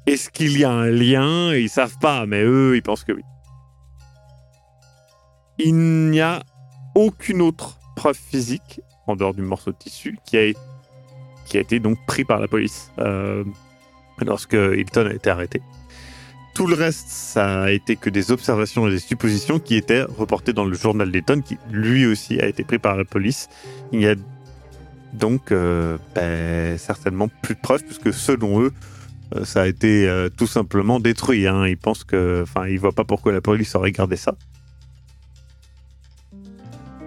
Est-ce 0.06 0.30
qu'il 0.30 0.58
y 0.58 0.64
a 0.64 0.70
un 0.70 0.88
lien? 0.88 1.54
Ils 1.54 1.68
savent 1.68 1.98
pas, 1.98 2.26
mais 2.26 2.42
eux, 2.42 2.76
ils 2.76 2.82
pensent 2.82 3.04
que 3.04 3.12
oui. 3.12 3.22
Il 5.58 6.10
n'y 6.10 6.20
a 6.20 6.42
aucune 6.94 7.42
autre 7.42 7.78
preuve 7.96 8.16
physique, 8.16 8.80
en 9.06 9.16
dehors 9.16 9.34
du 9.34 9.42
morceau 9.42 9.72
de 9.72 9.76
tissu, 9.76 10.18
qui 10.24 10.38
a, 10.38 11.58
été 11.58 11.78
donc 11.78 11.98
pris 12.06 12.24
par 12.24 12.40
la 12.40 12.48
police 12.48 12.90
euh, 12.98 13.44
lorsque 14.24 14.54
Hilton 14.54 15.06
a 15.06 15.12
été 15.12 15.30
arrêté. 15.30 15.62
Tout 16.54 16.66
le 16.66 16.74
reste, 16.74 17.08
ça 17.08 17.64
a 17.64 17.70
été 17.70 17.96
que 17.96 18.08
des 18.08 18.32
observations 18.32 18.88
et 18.88 18.90
des 18.90 18.98
suppositions 18.98 19.58
qui 19.58 19.76
étaient 19.76 20.02
reportées 20.02 20.54
dans 20.54 20.64
le 20.64 20.74
journal 20.74 21.10
d'Hilton, 21.12 21.42
qui 21.42 21.58
lui 21.70 22.06
aussi 22.06 22.40
a 22.40 22.46
été 22.46 22.64
pris 22.64 22.78
par 22.78 22.96
la 22.96 23.04
police. 23.04 23.48
Il 23.92 24.00
y 24.00 24.08
a 24.08 24.14
donc 25.12 25.52
euh, 25.52 25.98
ben, 26.14 26.78
certainement 26.78 27.28
plus 27.42 27.54
de 27.54 27.60
preuves, 27.60 27.84
puisque 27.84 28.12
selon 28.12 28.62
eux, 28.62 28.72
euh, 29.34 29.44
ça 29.44 29.62
a 29.62 29.66
été 29.66 30.08
tout 30.36 30.46
simplement 30.46 30.98
détruit. 30.98 31.46
Hein. 31.46 31.66
Ils 31.66 31.76
pensent 31.76 32.04
que, 32.04 32.40
enfin, 32.42 32.66
ils 32.66 32.78
voient 32.78 32.92
pas 32.92 33.04
pourquoi 33.04 33.32
la 33.32 33.42
police 33.42 33.74
aurait 33.74 33.92
gardé 33.92 34.16
ça. 34.16 34.34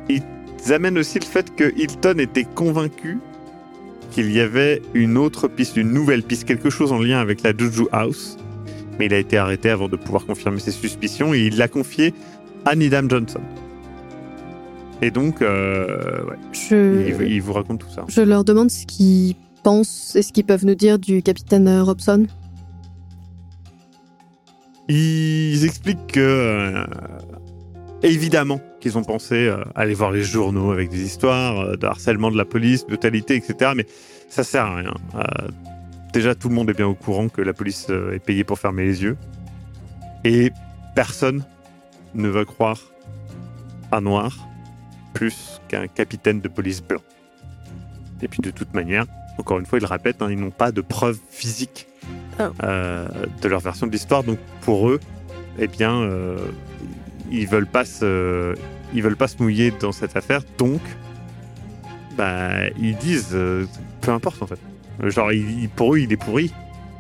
Ils 0.10 0.24
amènent 0.72 0.98
aussi 0.98 1.20
le 1.20 1.26
fait 1.26 1.56
que 1.56 1.74
Hilton 1.78 2.20
était 2.20 2.44
convaincu 2.46 3.20
qu'il 4.12 4.32
y 4.32 4.40
avait 4.40 4.82
une 4.94 5.18
autre 5.18 5.48
piste, 5.48 5.78
une 5.78 5.92
nouvelle 5.92 6.24
piste, 6.24 6.46
quelque 6.46 6.70
chose 6.70 6.92
en 6.92 7.00
lien 7.00 7.20
avec 7.20 7.44
la 7.44 7.54
Juju 7.56 7.86
House. 7.92 8.38
Mais 8.98 9.06
il 9.06 9.14
a 9.14 9.18
été 9.18 9.38
arrêté 9.38 9.70
avant 9.70 9.88
de 9.88 9.96
pouvoir 9.96 10.26
confirmer 10.26 10.60
ses 10.60 10.72
suspicions 10.72 11.34
et 11.34 11.40
il 11.42 11.58
l'a 11.58 11.68
confié 11.68 12.14
à 12.66 12.76
Needham 12.76 13.10
Johnson. 13.10 13.42
Et 15.02 15.12
donc, 15.12 15.42
euh, 15.42 16.24
ouais, 16.26 16.36
Je, 16.52 17.08
il, 17.24 17.32
il 17.32 17.42
vous 17.42 17.54
raconte 17.54 17.80
tout 17.80 17.90
ça. 17.90 18.04
je 18.10 18.22
leur 18.22 18.44
demande 18.44 18.70
ce 18.70 18.86
qu'ils 18.86 19.36
pensent 19.64 20.16
et 20.16 20.22
ce 20.22 20.34
qu'ils 20.34 20.44
peuvent 20.44 20.66
nous 20.66 20.76
dire 20.76 21.00
du 21.00 21.22
capitaine 21.22 21.68
euh, 21.70 21.84
Robson. 21.84 22.26
Ils 24.90 25.64
expliquent 25.66 26.08
que, 26.08 26.20
euh, 26.20 26.86
évidemment, 28.04 28.62
qu'ils 28.80 28.98
ont 28.98 29.04
pensé 29.04 29.48
euh, 29.48 29.64
aller 29.76 29.94
voir 29.94 30.12
les 30.12 30.24
journaux 30.24 30.72
avec 30.72 30.90
des 30.90 31.02
histoires 31.02 31.60
euh, 31.60 31.76
de 31.76 31.86
harcèlement 31.86 32.32
de 32.32 32.38
la 32.38 32.46
police, 32.46 32.86
brutalité, 32.86 33.36
etc. 33.36 33.72
Mais 33.76 33.86
ça 34.30 34.44
sert 34.44 34.66
à 34.66 34.76
rien. 34.76 34.94
Euh, 35.16 35.22
déjà, 36.14 36.36
tout 36.36 36.50
le 36.50 36.56
monde 36.56 36.70
est 36.70 36.74
bien 36.74 36.88
au 36.88 36.96
courant 36.96 37.30
que 37.30 37.42
la 37.42 37.54
police 37.54 37.90
est 37.90 38.20
payée 38.20 38.44
pour 38.44 38.60
fermer 38.60 38.86
les 38.86 39.04
yeux. 39.04 39.18
Et 40.24 40.52
personne 40.96 41.44
ne 42.14 42.30
va 42.30 42.46
croire 42.46 42.80
à 43.92 44.02
Noir 44.02 44.38
plus 45.14 45.62
qu'un 45.68 45.88
capitaine 45.88 46.42
de 46.42 46.48
police 46.48 46.82
blanc. 46.82 47.02
Et 48.22 48.28
puis, 48.28 48.42
de 48.42 48.52
toute 48.52 48.74
manière, 48.74 49.06
encore 49.38 49.60
une 49.60 49.66
fois, 49.66 49.80
ils 49.80 49.82
le 49.82 49.88
répètent, 49.88 50.22
hein, 50.22 50.28
ils 50.30 50.40
n'ont 50.40 50.52
pas 50.52 50.72
de 50.72 50.82
preuves 50.82 51.20
physiques 51.30 51.88
Ah. 52.38 52.52
de 53.42 53.48
leur 53.48 53.60
version 53.60 53.86
de 53.88 53.92
l'histoire. 53.92 54.24
Donc, 54.24 54.40
pour 54.62 54.90
eux, 54.90 55.00
eh 55.58 55.68
bien, 55.68 56.10
ils 57.32 57.48
veulent 57.48 57.68
pas 57.68 57.86
se, 57.86 58.54
ils 58.94 59.02
veulent 59.04 59.16
pas 59.18 59.28
se 59.28 59.42
mouiller 59.42 59.72
dans 59.80 59.92
cette 59.92 60.16
affaire. 60.16 60.42
Donc, 60.58 60.82
bah, 62.18 62.68
ils 62.80 62.96
disent, 62.98 63.30
euh, 63.34 63.66
peu 64.02 64.12
importe 64.12 64.42
en 64.42 64.48
fait. 64.48 64.60
Genre, 65.10 65.32
il- 65.32 65.70
pour 65.70 65.96
eux, 65.96 66.00
il 66.00 66.12
est 66.12 66.18
pourri. 66.18 66.52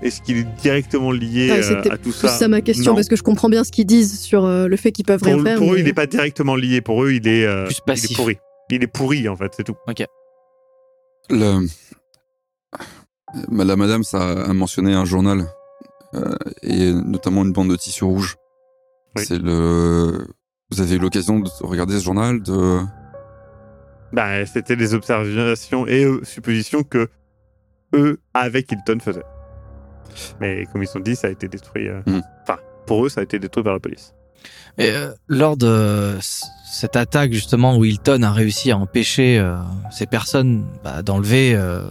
Est-ce 0.01 0.21
qu'il 0.21 0.37
est 0.37 0.47
directement 0.61 1.11
lié 1.11 1.49
euh, 1.51 1.81
à 1.91 1.97
tout 1.97 2.03
plus 2.03 2.13
ça 2.13 2.29
ça 2.29 2.47
ma 2.47 2.61
question, 2.61 2.91
Non. 2.91 2.95
parce 2.95 3.09
que 3.09 3.17
je 3.17 3.23
comprends 3.23 3.49
bien 3.49 3.65
ce 3.65 3.71
qu'ils 3.71 3.85
disent 3.85 4.17
sur 4.21 4.45
euh, 4.45 4.67
le 4.67 4.77
fait 4.77 4.93
qu'ils 4.93 5.03
peuvent 5.03 5.19
Pour, 5.19 5.33
rien 5.33 5.43
faire. 5.43 5.57
pour 5.57 5.73
eux, 5.73 5.77
il 5.79 5.83
n'est 5.83 5.91
pas 5.93 6.05
directement 6.07 6.55
lié. 6.55 6.79
Pour 6.79 7.03
eux, 7.03 7.11
il 7.11 7.27
est, 7.27 7.45
euh, 7.45 7.65
Plus 7.65 7.75
il 7.75 7.77
est 7.79 7.85
passif. 7.85 8.15
pourri. 8.17 8.37
Il 8.71 8.81
est 8.81 8.87
pourri 8.87 9.27
en 9.27 9.35
fait, 9.35 9.51
c'est 9.57 9.63
tout. 9.65 9.75
Le... 11.29 11.67
La 13.51 13.75
madame, 13.75 14.03
ça 14.03 14.31
a 14.45 14.53
mentionné 14.53 14.93
un 14.93 15.05
journal 15.05 15.45
euh, 16.15 16.35
et 16.63 16.91
notamment 16.93 17.43
une 17.43 17.51
bande 17.51 17.69
de 17.69 17.75
tissu 17.75 18.03
rouge. 18.03 18.35
Oui. 19.15 19.23
C'est 19.25 19.39
le. 19.39 20.27
Vous 20.71 20.81
avez 20.81 20.95
eu 20.95 20.99
l'occasion 20.99 21.39
de 21.39 21.49
regarder 21.61 21.97
ce 21.99 22.03
journal 22.03 22.41
de. 22.41 22.79
Bah, 24.11 24.45
c'était 24.45 24.75
des 24.75 24.93
observations 24.93 25.85
et 25.87 26.03
euh, 26.03 26.23
suppositions 26.23 26.83
que 26.83 27.09
eux, 27.93 28.19
avec 28.33 28.71
Hilton, 28.71 28.99
faisaient. 28.99 29.23
Mais 30.39 30.65
comme 30.71 30.81
ils 30.83 30.89
ont 30.95 30.99
dit, 30.99 31.15
ça 31.15 31.27
a 31.27 31.29
été 31.31 31.47
détruit. 31.47 31.87
euh, 31.87 32.01
Mhm. 32.07 32.21
Enfin, 32.43 32.57
pour 32.87 33.05
eux, 33.05 33.09
ça 33.09 33.21
a 33.21 33.23
été 33.23 33.37
détruit 33.39 33.63
par 33.63 33.73
la 33.73 33.79
police. 33.79 34.13
Et, 34.77 34.89
euh, 34.91 35.11
lors 35.27 35.57
de 35.57 36.17
cette 36.21 36.95
attaque 36.95 37.33
justement 37.33 37.77
où 37.77 37.83
Hilton 37.85 38.23
a 38.23 38.31
réussi 38.31 38.71
à 38.71 38.77
empêcher 38.77 39.37
euh, 39.37 39.57
ces 39.91 40.05
personnes 40.05 40.65
bah, 40.83 41.01
d'enlever 41.01 41.53
euh, 41.55 41.81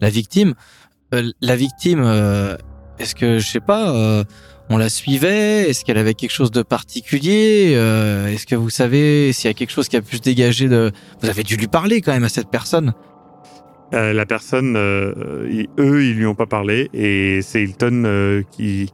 la 0.00 0.08
victime, 0.08 0.54
euh, 1.14 1.30
la 1.40 1.56
victime, 1.56 2.00
euh, 2.04 2.56
est-ce 2.98 3.14
que 3.14 3.38
je 3.38 3.46
sais 3.46 3.60
pas, 3.60 3.90
euh, 3.94 4.24
on 4.70 4.78
la 4.78 4.88
suivait 4.88 5.68
Est-ce 5.68 5.84
qu'elle 5.84 5.98
avait 5.98 6.14
quelque 6.14 6.30
chose 6.32 6.50
de 6.50 6.62
particulier 6.62 7.72
Euh, 7.74 8.28
Est-ce 8.28 8.46
que 8.46 8.54
vous 8.56 8.70
savez 8.70 9.32
s'il 9.32 9.48
y 9.48 9.50
a 9.50 9.54
quelque 9.54 9.70
chose 9.72 9.88
qui 9.88 9.96
a 9.96 10.02
pu 10.02 10.16
se 10.16 10.22
dégager 10.22 10.68
de 10.68 10.92
Vous 11.20 11.28
avez 11.28 11.42
dû 11.42 11.56
lui 11.56 11.66
parler 11.68 12.00
quand 12.00 12.12
même 12.12 12.24
à 12.24 12.28
cette 12.28 12.48
personne. 12.50 12.92
Euh, 13.92 14.12
la 14.12 14.24
personne, 14.24 14.76
euh, 14.76 15.46
ils- 15.50 15.68
eux, 15.78 16.04
ils 16.04 16.14
lui 16.16 16.24
ont 16.26 16.36
pas 16.36 16.46
parlé 16.46 16.88
et 16.94 17.42
c'est 17.42 17.62
Hilton 17.62 18.04
euh, 18.06 18.42
qui 18.52 18.92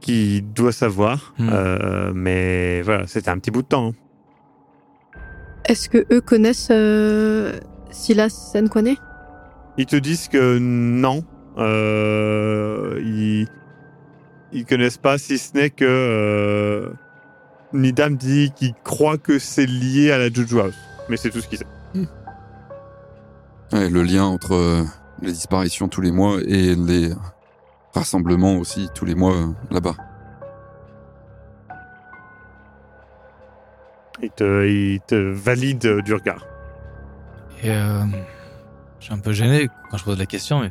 qui 0.00 0.42
doit 0.42 0.72
savoir. 0.72 1.32
Hmm. 1.38 1.48
Euh, 1.52 2.12
mais 2.14 2.82
voilà, 2.82 3.06
c'était 3.06 3.30
un 3.30 3.38
petit 3.38 3.50
bout 3.50 3.62
de 3.62 3.66
temps. 3.68 3.88
hein. 3.88 5.20
Est-ce 5.66 5.88
que 5.88 6.04
eux 6.12 6.20
connaissent 6.20 6.68
euh, 6.70 7.58
Silas 7.90 8.52
Nkwame 8.54 8.96
Ils 9.78 9.86
te 9.86 9.96
disent 9.96 10.28
que 10.28 10.58
non, 10.58 11.24
euh, 11.58 13.00
ils 13.02 13.46
ils 14.54 14.64
connaissent 14.64 14.98
pas, 14.98 15.18
si 15.18 15.36
ce 15.36 15.52
n'est 15.54 15.70
que 15.70 15.84
euh, 15.84 16.88
Nidam 17.72 18.16
dit 18.16 18.52
qu'il 18.54 18.72
croit 18.84 19.18
que 19.18 19.38
c'est 19.38 19.66
lié 19.66 20.12
à 20.12 20.18
la 20.18 20.28
Juju 20.28 20.60
House. 20.60 20.74
Mais 21.08 21.16
c'est 21.16 21.30
tout 21.30 21.40
ce 21.40 21.48
qu'il 21.48 21.58
sait. 21.58 21.66
Ouais, 23.72 23.90
le 23.90 24.02
lien 24.02 24.24
entre 24.24 24.54
euh, 24.54 24.84
les 25.20 25.32
disparitions 25.32 25.88
tous 25.88 26.00
les 26.00 26.12
mois 26.12 26.38
et 26.46 26.76
les 26.76 27.10
rassemblements 27.92 28.56
aussi 28.56 28.88
tous 28.94 29.04
les 29.04 29.16
mois 29.16 29.34
euh, 29.34 29.46
là-bas. 29.70 29.96
Il 34.22 34.30
te, 34.30 34.66
il 34.66 35.00
te 35.00 35.16
valide 35.16 36.00
du 36.04 36.14
regard. 36.14 36.46
Et 37.62 37.70
euh, 37.70 38.04
je 39.00 39.06
suis 39.06 39.14
un 39.14 39.18
peu 39.18 39.32
gêné 39.32 39.68
quand 39.90 39.96
je 39.96 40.04
pose 40.04 40.18
la 40.18 40.26
question, 40.26 40.60
mais 40.60 40.70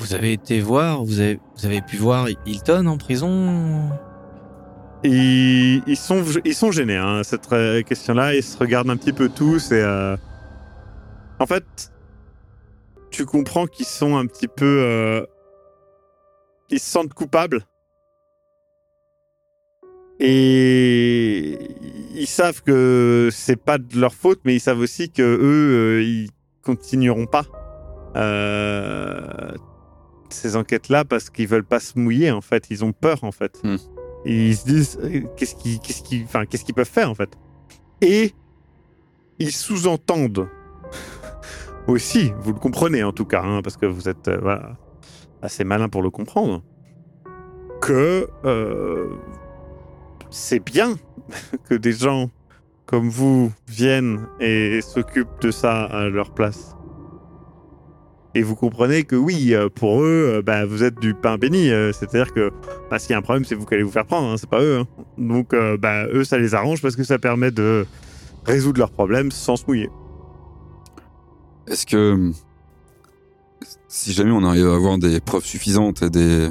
vous 0.00 0.14
avez 0.14 0.32
été 0.32 0.60
voir, 0.60 1.04
vous 1.04 1.20
avez, 1.20 1.38
pu 1.86 1.96
voir 1.96 2.26
Hilton 2.46 2.86
en 2.86 2.96
prison? 2.96 3.90
Ils, 5.04 5.96
sont, 5.96 6.24
ils 6.44 6.54
sont 6.54 6.72
gênés, 6.72 6.96
hein, 6.96 7.22
cette 7.22 7.48
question-là. 7.86 8.34
Ils 8.34 8.42
se 8.42 8.56
regardent 8.58 8.90
un 8.90 8.96
petit 8.96 9.12
peu 9.12 9.28
tous 9.28 9.72
et. 9.72 9.82
euh, 9.82 10.16
En 11.38 11.46
fait, 11.46 11.92
tu 13.10 13.24
comprends 13.26 13.66
qu'ils 13.66 13.86
sont 13.86 14.16
un 14.16 14.26
petit 14.26 14.48
peu. 14.48 14.64
euh, 14.82 15.24
Ils 16.70 16.80
se 16.80 16.90
sentent 16.90 17.14
coupables. 17.14 17.64
Et 20.18 21.58
ils 22.14 22.26
savent 22.26 22.62
que 22.62 23.30
c'est 23.32 23.56
pas 23.56 23.78
de 23.78 23.98
leur 23.98 24.12
faute, 24.12 24.40
mais 24.44 24.54
ils 24.54 24.60
savent 24.60 24.80
aussi 24.80 25.10
que 25.10 25.22
eux, 25.22 25.98
euh, 25.98 26.02
ils 26.02 26.28
continueront 26.62 27.24
pas 27.26 27.44
euh, 28.16 29.52
ces 30.34 30.56
enquêtes-là 30.56 31.04
parce 31.04 31.30
qu'ils 31.30 31.48
veulent 31.48 31.64
pas 31.64 31.80
se 31.80 31.98
mouiller. 31.98 32.30
En 32.30 32.40
fait, 32.40 32.66
ils 32.70 32.84
ont 32.84 32.92
peur. 32.92 33.24
En 33.24 33.32
fait, 33.32 33.60
Hmm. 33.62 33.76
Et 34.24 34.48
ils 34.48 34.56
se 34.56 34.64
disent 34.66 34.98
euh, 35.02 35.22
qu'est-ce 35.36 35.54
qu'ils, 35.54 35.80
qu'est-ce 35.80 36.02
qu'ils, 36.02 36.24
enfin, 36.24 36.44
qu'est-ce 36.44 36.64
qu'ils 36.64 36.74
peuvent 36.74 36.88
faire 36.88 37.10
en 37.10 37.14
fait? 37.14 37.30
Et 38.02 38.34
ils 39.38 39.52
sous-entendent 39.52 40.48
aussi, 41.86 42.32
vous 42.40 42.52
le 42.52 42.58
comprenez 42.58 43.02
en 43.02 43.12
tout 43.12 43.24
cas, 43.24 43.42
hein, 43.42 43.62
parce 43.62 43.76
que 43.76 43.86
vous 43.86 44.08
êtes 44.08 44.28
euh, 44.28 44.38
voilà, 44.40 44.76
assez 45.42 45.64
malin 45.64 45.88
pour 45.88 46.02
le 46.02 46.10
comprendre, 46.10 46.62
que 47.80 48.28
euh, 48.44 49.08
c'est 50.28 50.60
bien 50.60 50.96
que 51.68 51.74
des 51.74 51.92
gens 51.92 52.30
comme 52.84 53.08
vous 53.08 53.52
viennent 53.68 54.26
et 54.40 54.80
s'occupent 54.82 55.40
de 55.40 55.50
ça 55.50 55.84
à 55.84 56.08
leur 56.08 56.34
place. 56.34 56.76
Et 58.34 58.42
vous 58.42 58.54
comprenez 58.54 59.02
que 59.02 59.16
oui, 59.16 59.54
euh, 59.54 59.68
pour 59.68 60.02
eux, 60.02 60.34
euh, 60.36 60.42
bah, 60.42 60.64
vous 60.64 60.84
êtes 60.84 61.00
du 61.00 61.14
pain 61.14 61.36
béni. 61.36 61.70
euh, 61.70 61.92
C'est-à-dire 61.92 62.32
que 62.32 62.52
bah, 62.88 62.98
s'il 62.98 63.10
y 63.10 63.14
a 63.14 63.18
un 63.18 63.22
problème, 63.22 63.44
c'est 63.44 63.56
vous 63.56 63.66
qui 63.66 63.74
allez 63.74 63.82
vous 63.82 63.90
faire 63.90 64.06
prendre, 64.06 64.28
hein, 64.28 64.36
c'est 64.38 64.48
pas 64.48 64.62
eux. 64.62 64.78
hein. 64.78 64.86
Donc, 65.18 65.54
bah, 65.80 66.06
eux, 66.06 66.24
ça 66.24 66.38
les 66.38 66.54
arrange 66.54 66.80
parce 66.80 66.96
que 66.96 67.02
ça 67.02 67.18
permet 67.18 67.50
de 67.50 67.86
résoudre 68.44 68.78
leurs 68.78 68.92
problèmes 68.92 69.30
sans 69.32 69.56
se 69.56 69.64
mouiller. 69.66 69.90
Est-ce 71.66 71.86
que 71.86 72.32
si 73.88 74.12
jamais 74.12 74.30
on 74.30 74.44
arrive 74.44 74.68
à 74.68 74.74
avoir 74.74 74.98
des 74.98 75.20
preuves 75.20 75.44
suffisantes 75.44 76.02
et 76.02 76.10
des, 76.10 76.50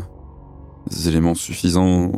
éléments 1.07 1.35
suffisants, 1.35 2.11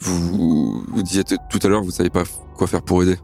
vous, 0.00 0.82
vous 0.88 1.02
disiez 1.02 1.24
tout 1.24 1.58
à 1.62 1.68
l'heure, 1.68 1.82
vous 1.82 1.90
savez 1.90 2.10
pas 2.10 2.24
quoi 2.56 2.66
faire 2.66 2.82
pour 2.82 3.02
aider. 3.02 3.16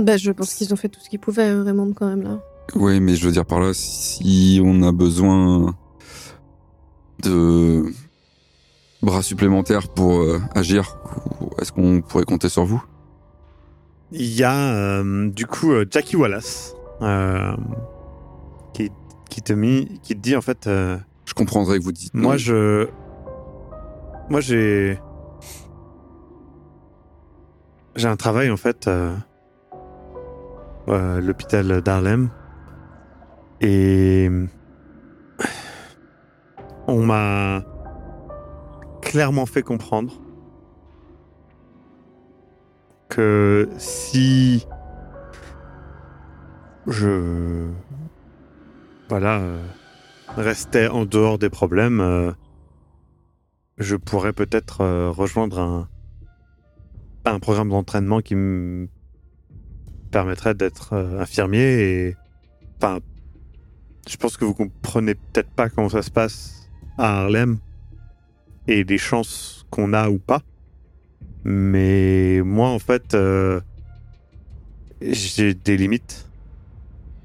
Bah, 0.00 0.16
je 0.16 0.30
pense 0.32 0.54
qu'ils 0.54 0.72
ont 0.72 0.76
fait 0.76 0.88
tout 0.88 1.00
ce 1.00 1.08
qu'ils 1.08 1.18
pouvaient, 1.20 1.52
Raymond, 1.52 1.92
quand 1.92 2.06
même, 2.06 2.22
là. 2.22 2.40
Oui, 2.74 3.00
mais 3.00 3.16
je 3.16 3.26
veux 3.26 3.32
dire 3.32 3.44
par 3.44 3.60
là, 3.60 3.72
si 3.74 4.60
on 4.64 4.82
a 4.82 4.92
besoin 4.92 5.74
de 7.22 7.84
bras 9.02 9.22
supplémentaires 9.22 9.88
pour 9.88 10.20
euh, 10.20 10.40
agir, 10.54 10.96
est-ce 11.60 11.72
qu'on 11.72 12.00
pourrait 12.00 12.24
compter 12.24 12.48
sur 12.48 12.64
vous? 12.64 12.82
Il 14.12 14.32
y 14.32 14.42
a 14.42 14.72
euh, 14.74 15.28
du 15.30 15.46
coup 15.46 15.72
euh, 15.72 15.84
Jackie 15.90 16.16
Wallace 16.16 16.74
euh, 17.02 17.56
qui, 18.74 18.90
qui, 19.28 19.42
te 19.42 19.52
mis, 19.52 20.00
qui 20.02 20.14
te 20.14 20.20
dit 20.20 20.36
en 20.36 20.40
fait 20.40 20.66
euh, 20.66 20.96
Je 21.26 21.34
comprendrais 21.34 21.78
que 21.78 21.84
vous 21.84 21.92
dites. 21.92 22.14
non. 22.14 22.22
Moi, 22.22 22.36
je. 22.36 22.88
Moi, 24.28 24.40
j'ai. 24.40 24.98
J'ai 27.96 28.06
un 28.08 28.16
travail, 28.16 28.50
en 28.50 28.56
fait, 28.56 28.88
euh, 30.88 31.20
l'hôpital 31.20 31.80
d'Harlem. 31.82 32.30
Et. 33.60 34.30
On 36.86 37.04
m'a 37.04 37.62
clairement 39.00 39.46
fait 39.46 39.62
comprendre 39.62 40.12
que 43.08 43.68
si 43.76 44.66
je. 46.86 47.68
Voilà. 49.08 49.38
euh, 49.38 49.62
restais 50.36 50.88
en 50.88 51.04
dehors 51.04 51.38
des 51.38 51.50
problèmes, 51.50 52.00
euh, 52.00 52.32
je 53.78 53.96
pourrais 53.96 54.32
peut-être 54.32 55.08
rejoindre 55.10 55.88
un 57.24 57.38
programme 57.38 57.68
d'entraînement 57.70 58.20
qui 58.20 58.34
me 58.34 58.88
permettrait 60.10 60.54
d'être 60.54 60.92
euh, 60.92 61.20
infirmier 61.20 61.80
et 61.80 62.16
enfin 62.76 63.00
je 64.08 64.16
pense 64.16 64.36
que 64.36 64.44
vous 64.44 64.54
comprenez 64.54 65.14
peut-être 65.14 65.50
pas 65.50 65.68
comment 65.68 65.88
ça 65.88 66.02
se 66.02 66.10
passe 66.10 66.68
à 66.98 67.20
Harlem 67.20 67.58
et 68.66 68.84
les 68.84 68.98
chances 68.98 69.66
qu'on 69.70 69.92
a 69.92 70.08
ou 70.08 70.18
pas 70.18 70.42
mais 71.44 72.42
moi 72.44 72.68
en 72.68 72.78
fait 72.78 73.14
euh, 73.14 73.60
j'ai 75.00 75.54
des 75.54 75.76
limites 75.76 76.28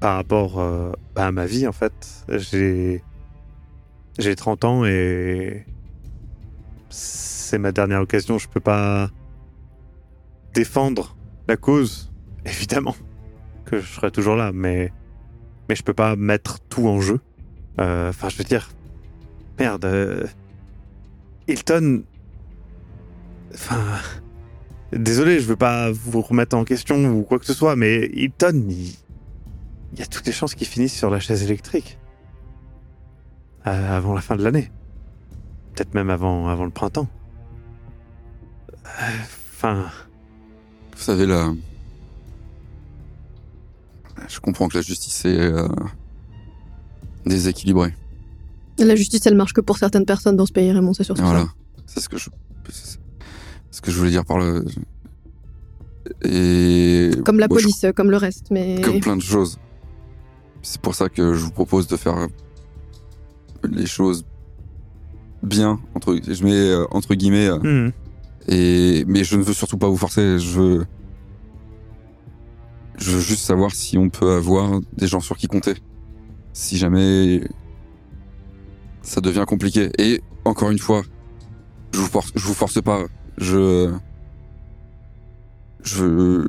par 0.00 0.16
rapport 0.16 0.58
euh, 0.58 0.92
à 1.14 1.32
ma 1.32 1.46
vie 1.46 1.66
en 1.66 1.72
fait 1.72 2.24
j'ai 2.28 3.02
j'ai 4.18 4.34
30 4.34 4.64
ans 4.64 4.84
et 4.84 5.66
c'est 6.88 7.58
ma 7.58 7.72
dernière 7.72 8.00
occasion. 8.00 8.38
Je 8.38 8.48
peux 8.48 8.60
pas 8.60 9.10
défendre 10.54 11.16
la 11.48 11.56
cause, 11.56 12.10
évidemment, 12.46 12.96
que 13.64 13.78
je 13.80 13.86
serai 13.86 14.10
toujours 14.10 14.36
là, 14.36 14.52
mais 14.52 14.92
mais 15.68 15.74
je 15.74 15.82
peux 15.82 15.94
pas 15.94 16.16
mettre 16.16 16.60
tout 16.60 16.86
en 16.86 17.00
jeu. 17.00 17.20
Euh, 17.80 18.10
Enfin, 18.10 18.28
je 18.28 18.36
veux 18.36 18.44
dire, 18.44 18.70
merde, 19.58 19.84
euh, 19.84 20.26
Hilton. 21.48 22.04
Enfin, 23.52 23.82
désolé, 24.92 25.40
je 25.40 25.46
veux 25.46 25.56
pas 25.56 25.90
vous 25.90 26.20
remettre 26.20 26.56
en 26.56 26.64
question 26.64 27.04
ou 27.06 27.22
quoi 27.22 27.38
que 27.38 27.46
ce 27.46 27.54
soit, 27.54 27.76
mais 27.76 28.06
Hilton, 28.12 28.66
il, 28.68 28.94
y 29.98 30.02
a 30.02 30.06
toutes 30.06 30.26
les 30.26 30.32
chances 30.32 30.54
qu'il 30.54 30.66
finisse 30.66 30.96
sur 30.96 31.10
la 31.10 31.20
chaise 31.20 31.42
électrique 31.42 31.98
euh, 33.66 33.96
avant 33.96 34.14
la 34.14 34.20
fin 34.20 34.36
de 34.36 34.42
l'année. 34.42 34.70
Peut-être 35.74 35.94
même 35.94 36.10
avant, 36.10 36.48
avant 36.48 36.64
le 36.64 36.70
printemps. 36.70 37.08
Enfin, 38.84 39.90
Vous 40.92 41.02
savez, 41.02 41.26
là. 41.26 41.52
Je 44.28 44.40
comprends 44.40 44.68
que 44.68 44.76
la 44.76 44.82
justice 44.82 45.24
est 45.24 45.38
euh, 45.38 45.68
déséquilibrée. 47.24 47.94
La 48.78 48.94
justice, 48.94 49.26
elle 49.26 49.36
marche 49.36 49.52
que 49.52 49.60
pour 49.60 49.78
certaines 49.78 50.04
personnes 50.04 50.36
dans 50.36 50.46
ce 50.46 50.52
pays, 50.52 50.70
Raymond, 50.70 50.92
c'est 50.92 51.04
surtout 51.04 51.22
Voilà. 51.22 51.48
C'est 51.86 52.00
ce 52.00 52.08
que 52.08 52.18
je. 52.18 52.28
c'est 52.70 52.98
ce 53.70 53.80
que 53.80 53.90
je 53.90 53.98
voulais 53.98 54.10
dire 54.10 54.24
par 54.24 54.38
là. 54.38 54.60
Et. 56.22 57.10
Comme 57.24 57.38
la 57.38 57.48
police, 57.48 57.86
comme 57.94 58.10
le 58.10 58.16
reste, 58.16 58.48
mais... 58.50 58.80
Comme 58.80 59.00
plein 59.00 59.16
de 59.16 59.22
choses. 59.22 59.58
C'est 60.62 60.80
pour 60.80 60.94
ça 60.94 61.08
que 61.08 61.34
je 61.34 61.44
vous 61.44 61.52
propose 61.52 61.86
de 61.86 61.96
faire 61.96 62.28
les 63.62 63.86
choses 63.86 64.24
bien, 65.42 65.80
entre, 65.94 66.18
je 66.26 66.44
mets 66.44 66.52
euh, 66.52 66.84
entre 66.90 67.14
guillemets, 67.14 67.48
euh, 67.48 67.58
hmm. 67.86 67.92
et, 68.48 69.04
mais 69.06 69.24
je 69.24 69.36
ne 69.36 69.42
veux 69.42 69.52
surtout 69.52 69.78
pas 69.78 69.88
vous 69.88 69.96
forcer, 69.96 70.38
je 70.38 70.60
veux, 70.60 70.86
je 72.98 73.10
veux 73.10 73.20
juste 73.20 73.44
savoir 73.44 73.72
si 73.72 73.98
on 73.98 74.08
peut 74.08 74.32
avoir 74.32 74.80
des 74.96 75.06
gens 75.06 75.20
sur 75.20 75.36
qui 75.36 75.46
compter. 75.46 75.74
Si 76.52 76.76
jamais 76.76 77.42
ça 79.02 79.20
devient 79.20 79.44
compliqué. 79.46 79.90
Et 79.98 80.22
encore 80.44 80.70
une 80.70 80.78
fois, 80.78 81.02
je 81.92 82.00
vous 82.00 82.54
force, 82.54 82.80
pas, 82.80 83.04
je, 83.38 83.92
je 85.82 85.96
veux, 85.96 86.48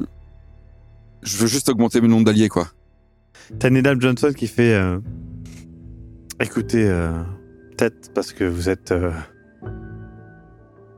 je 1.24 1.38
veux 1.38 1.48
juste 1.48 1.70
augmenter 1.70 2.00
le 2.00 2.08
nombre 2.08 2.26
d'alliés, 2.26 2.50
quoi. 2.50 2.68
T'as 3.60 3.70
Nedam 3.70 4.02
Johnson 4.02 4.32
qui 4.36 4.48
fait 4.48 4.74
euh, 4.74 5.00
Écoutez, 6.40 6.86
peut-être 7.78 8.12
parce 8.14 8.34
que 8.34 8.44
vous 8.44 8.70
êtes 8.70 8.92
euh, 8.92 9.12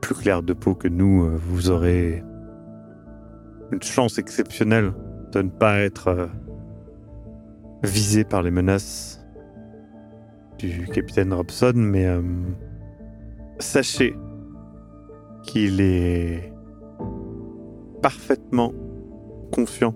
plus 0.00 0.14
clair 0.14 0.42
de 0.42 0.52
peau 0.52 0.74
que 0.74 0.88
nous, 0.88 1.24
euh, 1.24 1.38
vous 1.48 1.70
aurez 1.70 2.24
une 3.70 3.82
chance 3.82 4.18
exceptionnelle 4.18 4.92
de 5.32 5.42
ne 5.42 5.48
pas 5.50 5.78
être 5.78 6.08
euh, 6.08 6.26
visé 7.82 8.24
par 8.24 8.42
les 8.42 8.50
menaces 8.50 9.24
du 10.58 10.86
capitaine 10.88 11.32
Robson, 11.32 11.72
mais 11.74 12.06
euh, 12.06 12.22
sachez 13.58 14.14
qu'il 15.42 15.80
est 15.80 16.52
parfaitement 18.02 18.72
conscient 19.52 19.94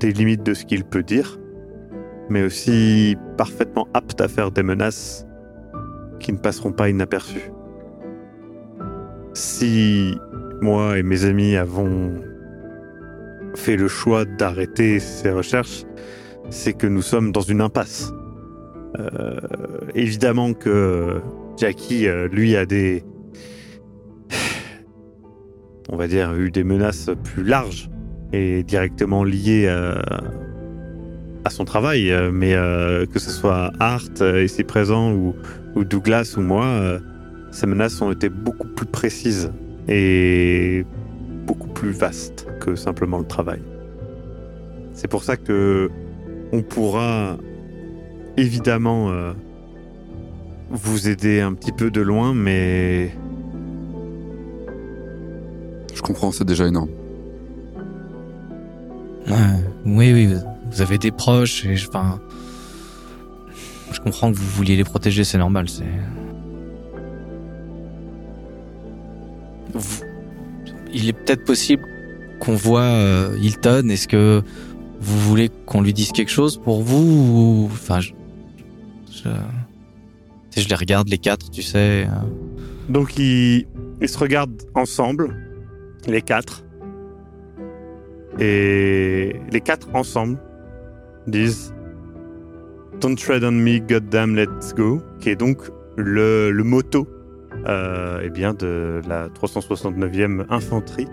des 0.00 0.12
limites 0.12 0.42
de 0.42 0.54
ce 0.54 0.64
qu'il 0.64 0.84
peut 0.84 1.02
dire 1.02 1.38
mais 2.28 2.42
aussi 2.42 3.16
parfaitement 3.36 3.86
apte 3.94 4.20
à 4.20 4.28
faire 4.28 4.50
des 4.50 4.62
menaces 4.62 5.26
qui 6.18 6.32
ne 6.32 6.38
passeront 6.38 6.72
pas 6.72 6.88
inaperçues. 6.88 7.52
Si 9.34 10.18
moi 10.60 10.98
et 10.98 11.02
mes 11.02 11.24
amis 11.24 11.56
avons 11.56 12.14
fait 13.56 13.76
le 13.76 13.88
choix 13.88 14.24
d'arrêter 14.24 15.00
ces 15.00 15.30
recherches, 15.30 15.84
c'est 16.50 16.74
que 16.74 16.86
nous 16.86 17.02
sommes 17.02 17.32
dans 17.32 17.40
une 17.40 17.60
impasse. 17.60 18.12
Euh, 18.98 19.38
évidemment 19.94 20.54
que 20.54 21.20
Jackie, 21.56 22.06
euh, 22.06 22.28
lui, 22.28 22.56
a 22.56 22.66
des... 22.66 23.04
On 25.88 25.96
va 25.96 26.06
dire, 26.08 26.34
eu 26.34 26.50
des 26.50 26.64
menaces 26.64 27.10
plus 27.24 27.44
larges 27.44 27.90
et 28.32 28.62
directement 28.62 29.22
liées 29.22 29.68
à, 29.68 30.02
à 31.44 31.50
son 31.50 31.64
travail, 31.64 32.10
euh, 32.10 32.30
mais 32.32 32.54
euh, 32.54 33.06
que 33.06 33.18
ce 33.18 33.30
soit 33.30 33.72
Art 33.78 34.02
euh, 34.20 34.42
ici 34.42 34.64
présent 34.64 35.12
ou, 35.12 35.34
ou 35.76 35.84
Douglas 35.84 36.34
ou 36.36 36.40
moi, 36.40 36.64
euh, 36.64 36.98
ces 37.52 37.66
menaces 37.66 38.02
ont 38.02 38.10
été 38.10 38.28
beaucoup 38.28 38.66
plus 38.66 38.86
précises 38.86 39.52
et 39.88 40.84
plus 41.76 41.90
vastes 41.92 42.46
que 42.60 42.74
simplement 42.74 43.18
le 43.18 43.26
travail. 43.26 43.60
C'est 44.94 45.08
pour 45.08 45.22
ça 45.22 45.36
que 45.36 45.90
on 46.52 46.62
pourra 46.62 47.36
évidemment 48.38 49.10
euh, 49.10 49.32
vous 50.70 51.08
aider 51.08 51.40
un 51.40 51.52
petit 51.52 51.72
peu 51.72 51.90
de 51.90 52.00
loin, 52.00 52.32
mais 52.34 53.10
Je 55.94 56.02
comprends, 56.02 56.30
c'est 56.30 56.44
déjà 56.44 56.66
énorme. 56.66 56.90
Ouais, 59.28 59.34
oui, 59.86 60.12
oui, 60.12 60.26
vous- 60.26 60.40
vous 60.70 60.82
avez 60.82 60.98
des 60.98 61.10
proches 61.10 61.64
et 61.64 61.74
je, 61.76 61.88
enfin, 61.88 62.20
je 63.92 63.98
comprends 64.00 64.30
que 64.30 64.36
vous 64.36 64.46
vouliez 64.56 64.76
les 64.76 64.84
protéger, 64.84 65.24
c'est 65.24 65.38
normal. 65.38 65.68
C'est 65.68 65.84
Vous- 69.74 70.05
il 70.92 71.08
est 71.08 71.12
peut-être 71.12 71.44
possible 71.44 71.84
qu'on 72.40 72.54
voit 72.54 72.82
euh, 72.82 73.36
Hilton. 73.40 73.88
Est-ce 73.88 74.08
que 74.08 74.42
Vous 75.00 75.18
voulez 75.20 75.50
qu'on 75.66 75.82
lui 75.82 75.92
dise 75.92 76.12
quelque 76.12 76.30
chose 76.30 76.56
pour 76.58 76.82
vous 76.82 77.66
ou... 77.66 77.68
Enfin, 77.70 78.00
je... 78.00 78.12
Je, 80.56 80.68
les 80.68 80.74
regarde 80.74 81.08
les 81.08 81.18
quatre, 81.18 81.50
tu 81.50 81.60
sais. 81.62 82.06
euh, 82.06 82.08
Donc 82.88 83.18
ils, 83.18 83.66
ils 84.00 84.08
se 84.08 84.16
regardent 84.16 84.62
ensemble, 84.74 85.34
les 86.06 86.22
quatre. 86.22 86.64
Et 88.38 89.36
les 89.50 89.60
quatre 89.60 89.88
ensemble 89.94 90.38
disent 91.26 91.74
Don't 93.00 93.16
tread 93.16 93.44
on 93.44 93.52
me, 93.52 93.78
goddamn, 93.80 94.34
let's 94.34 94.74
go, 94.74 95.02
qui 95.20 95.30
est 95.30 95.36
donc 95.36 95.58
le, 95.96 96.50
le 96.50 96.64
motto 96.64 97.06
euh, 97.66 98.20
eh 98.22 98.30
bien, 98.30 98.54
de 98.54 99.02
la 99.08 99.28
369e 99.28 100.46
infanterie, 100.50 101.08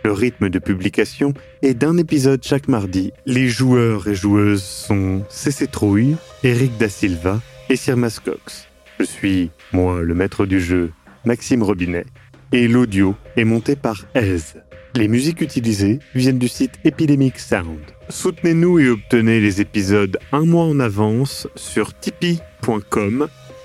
Le 0.05 0.11
rythme 0.11 0.49
de 0.49 0.59
publication 0.59 1.33
est 1.63 1.73
d'un 1.73 1.97
épisode 1.97 2.43
chaque 2.43 2.67
mardi. 2.67 3.11
Les 3.25 3.47
joueurs 3.47 4.07
et 4.07 4.13
joueuses 4.13 4.61
sont 4.61 5.23
CC 5.27 5.65
Trouille, 5.65 6.17
Eric 6.43 6.77
Da 6.77 6.87
Silva 6.87 7.41
et 7.67 7.75
Sirmas 7.75 8.19
Cox. 8.23 8.67
Je 8.99 9.05
suis, 9.05 9.49
moi, 9.73 10.03
le 10.03 10.13
maître 10.13 10.45
du 10.45 10.61
jeu, 10.61 10.91
Maxime 11.25 11.63
Robinet, 11.63 12.05
et 12.51 12.67
l'audio 12.67 13.15
est 13.35 13.43
monté 13.43 13.75
par 13.75 14.05
Aise. 14.13 14.61
Les 14.93 15.07
musiques 15.07 15.41
utilisées 15.41 15.97
viennent 16.13 16.37
du 16.37 16.47
site 16.47 16.79
Epidemic 16.83 17.39
Sound. 17.39 17.79
Soutenez-nous 18.09 18.77
et 18.77 18.89
obtenez 18.89 19.39
les 19.39 19.61
épisodes 19.61 20.19
un 20.31 20.45
mois 20.45 20.65
en 20.65 20.79
avance 20.79 21.47
sur 21.55 21.97
tipeee.com 21.97 23.29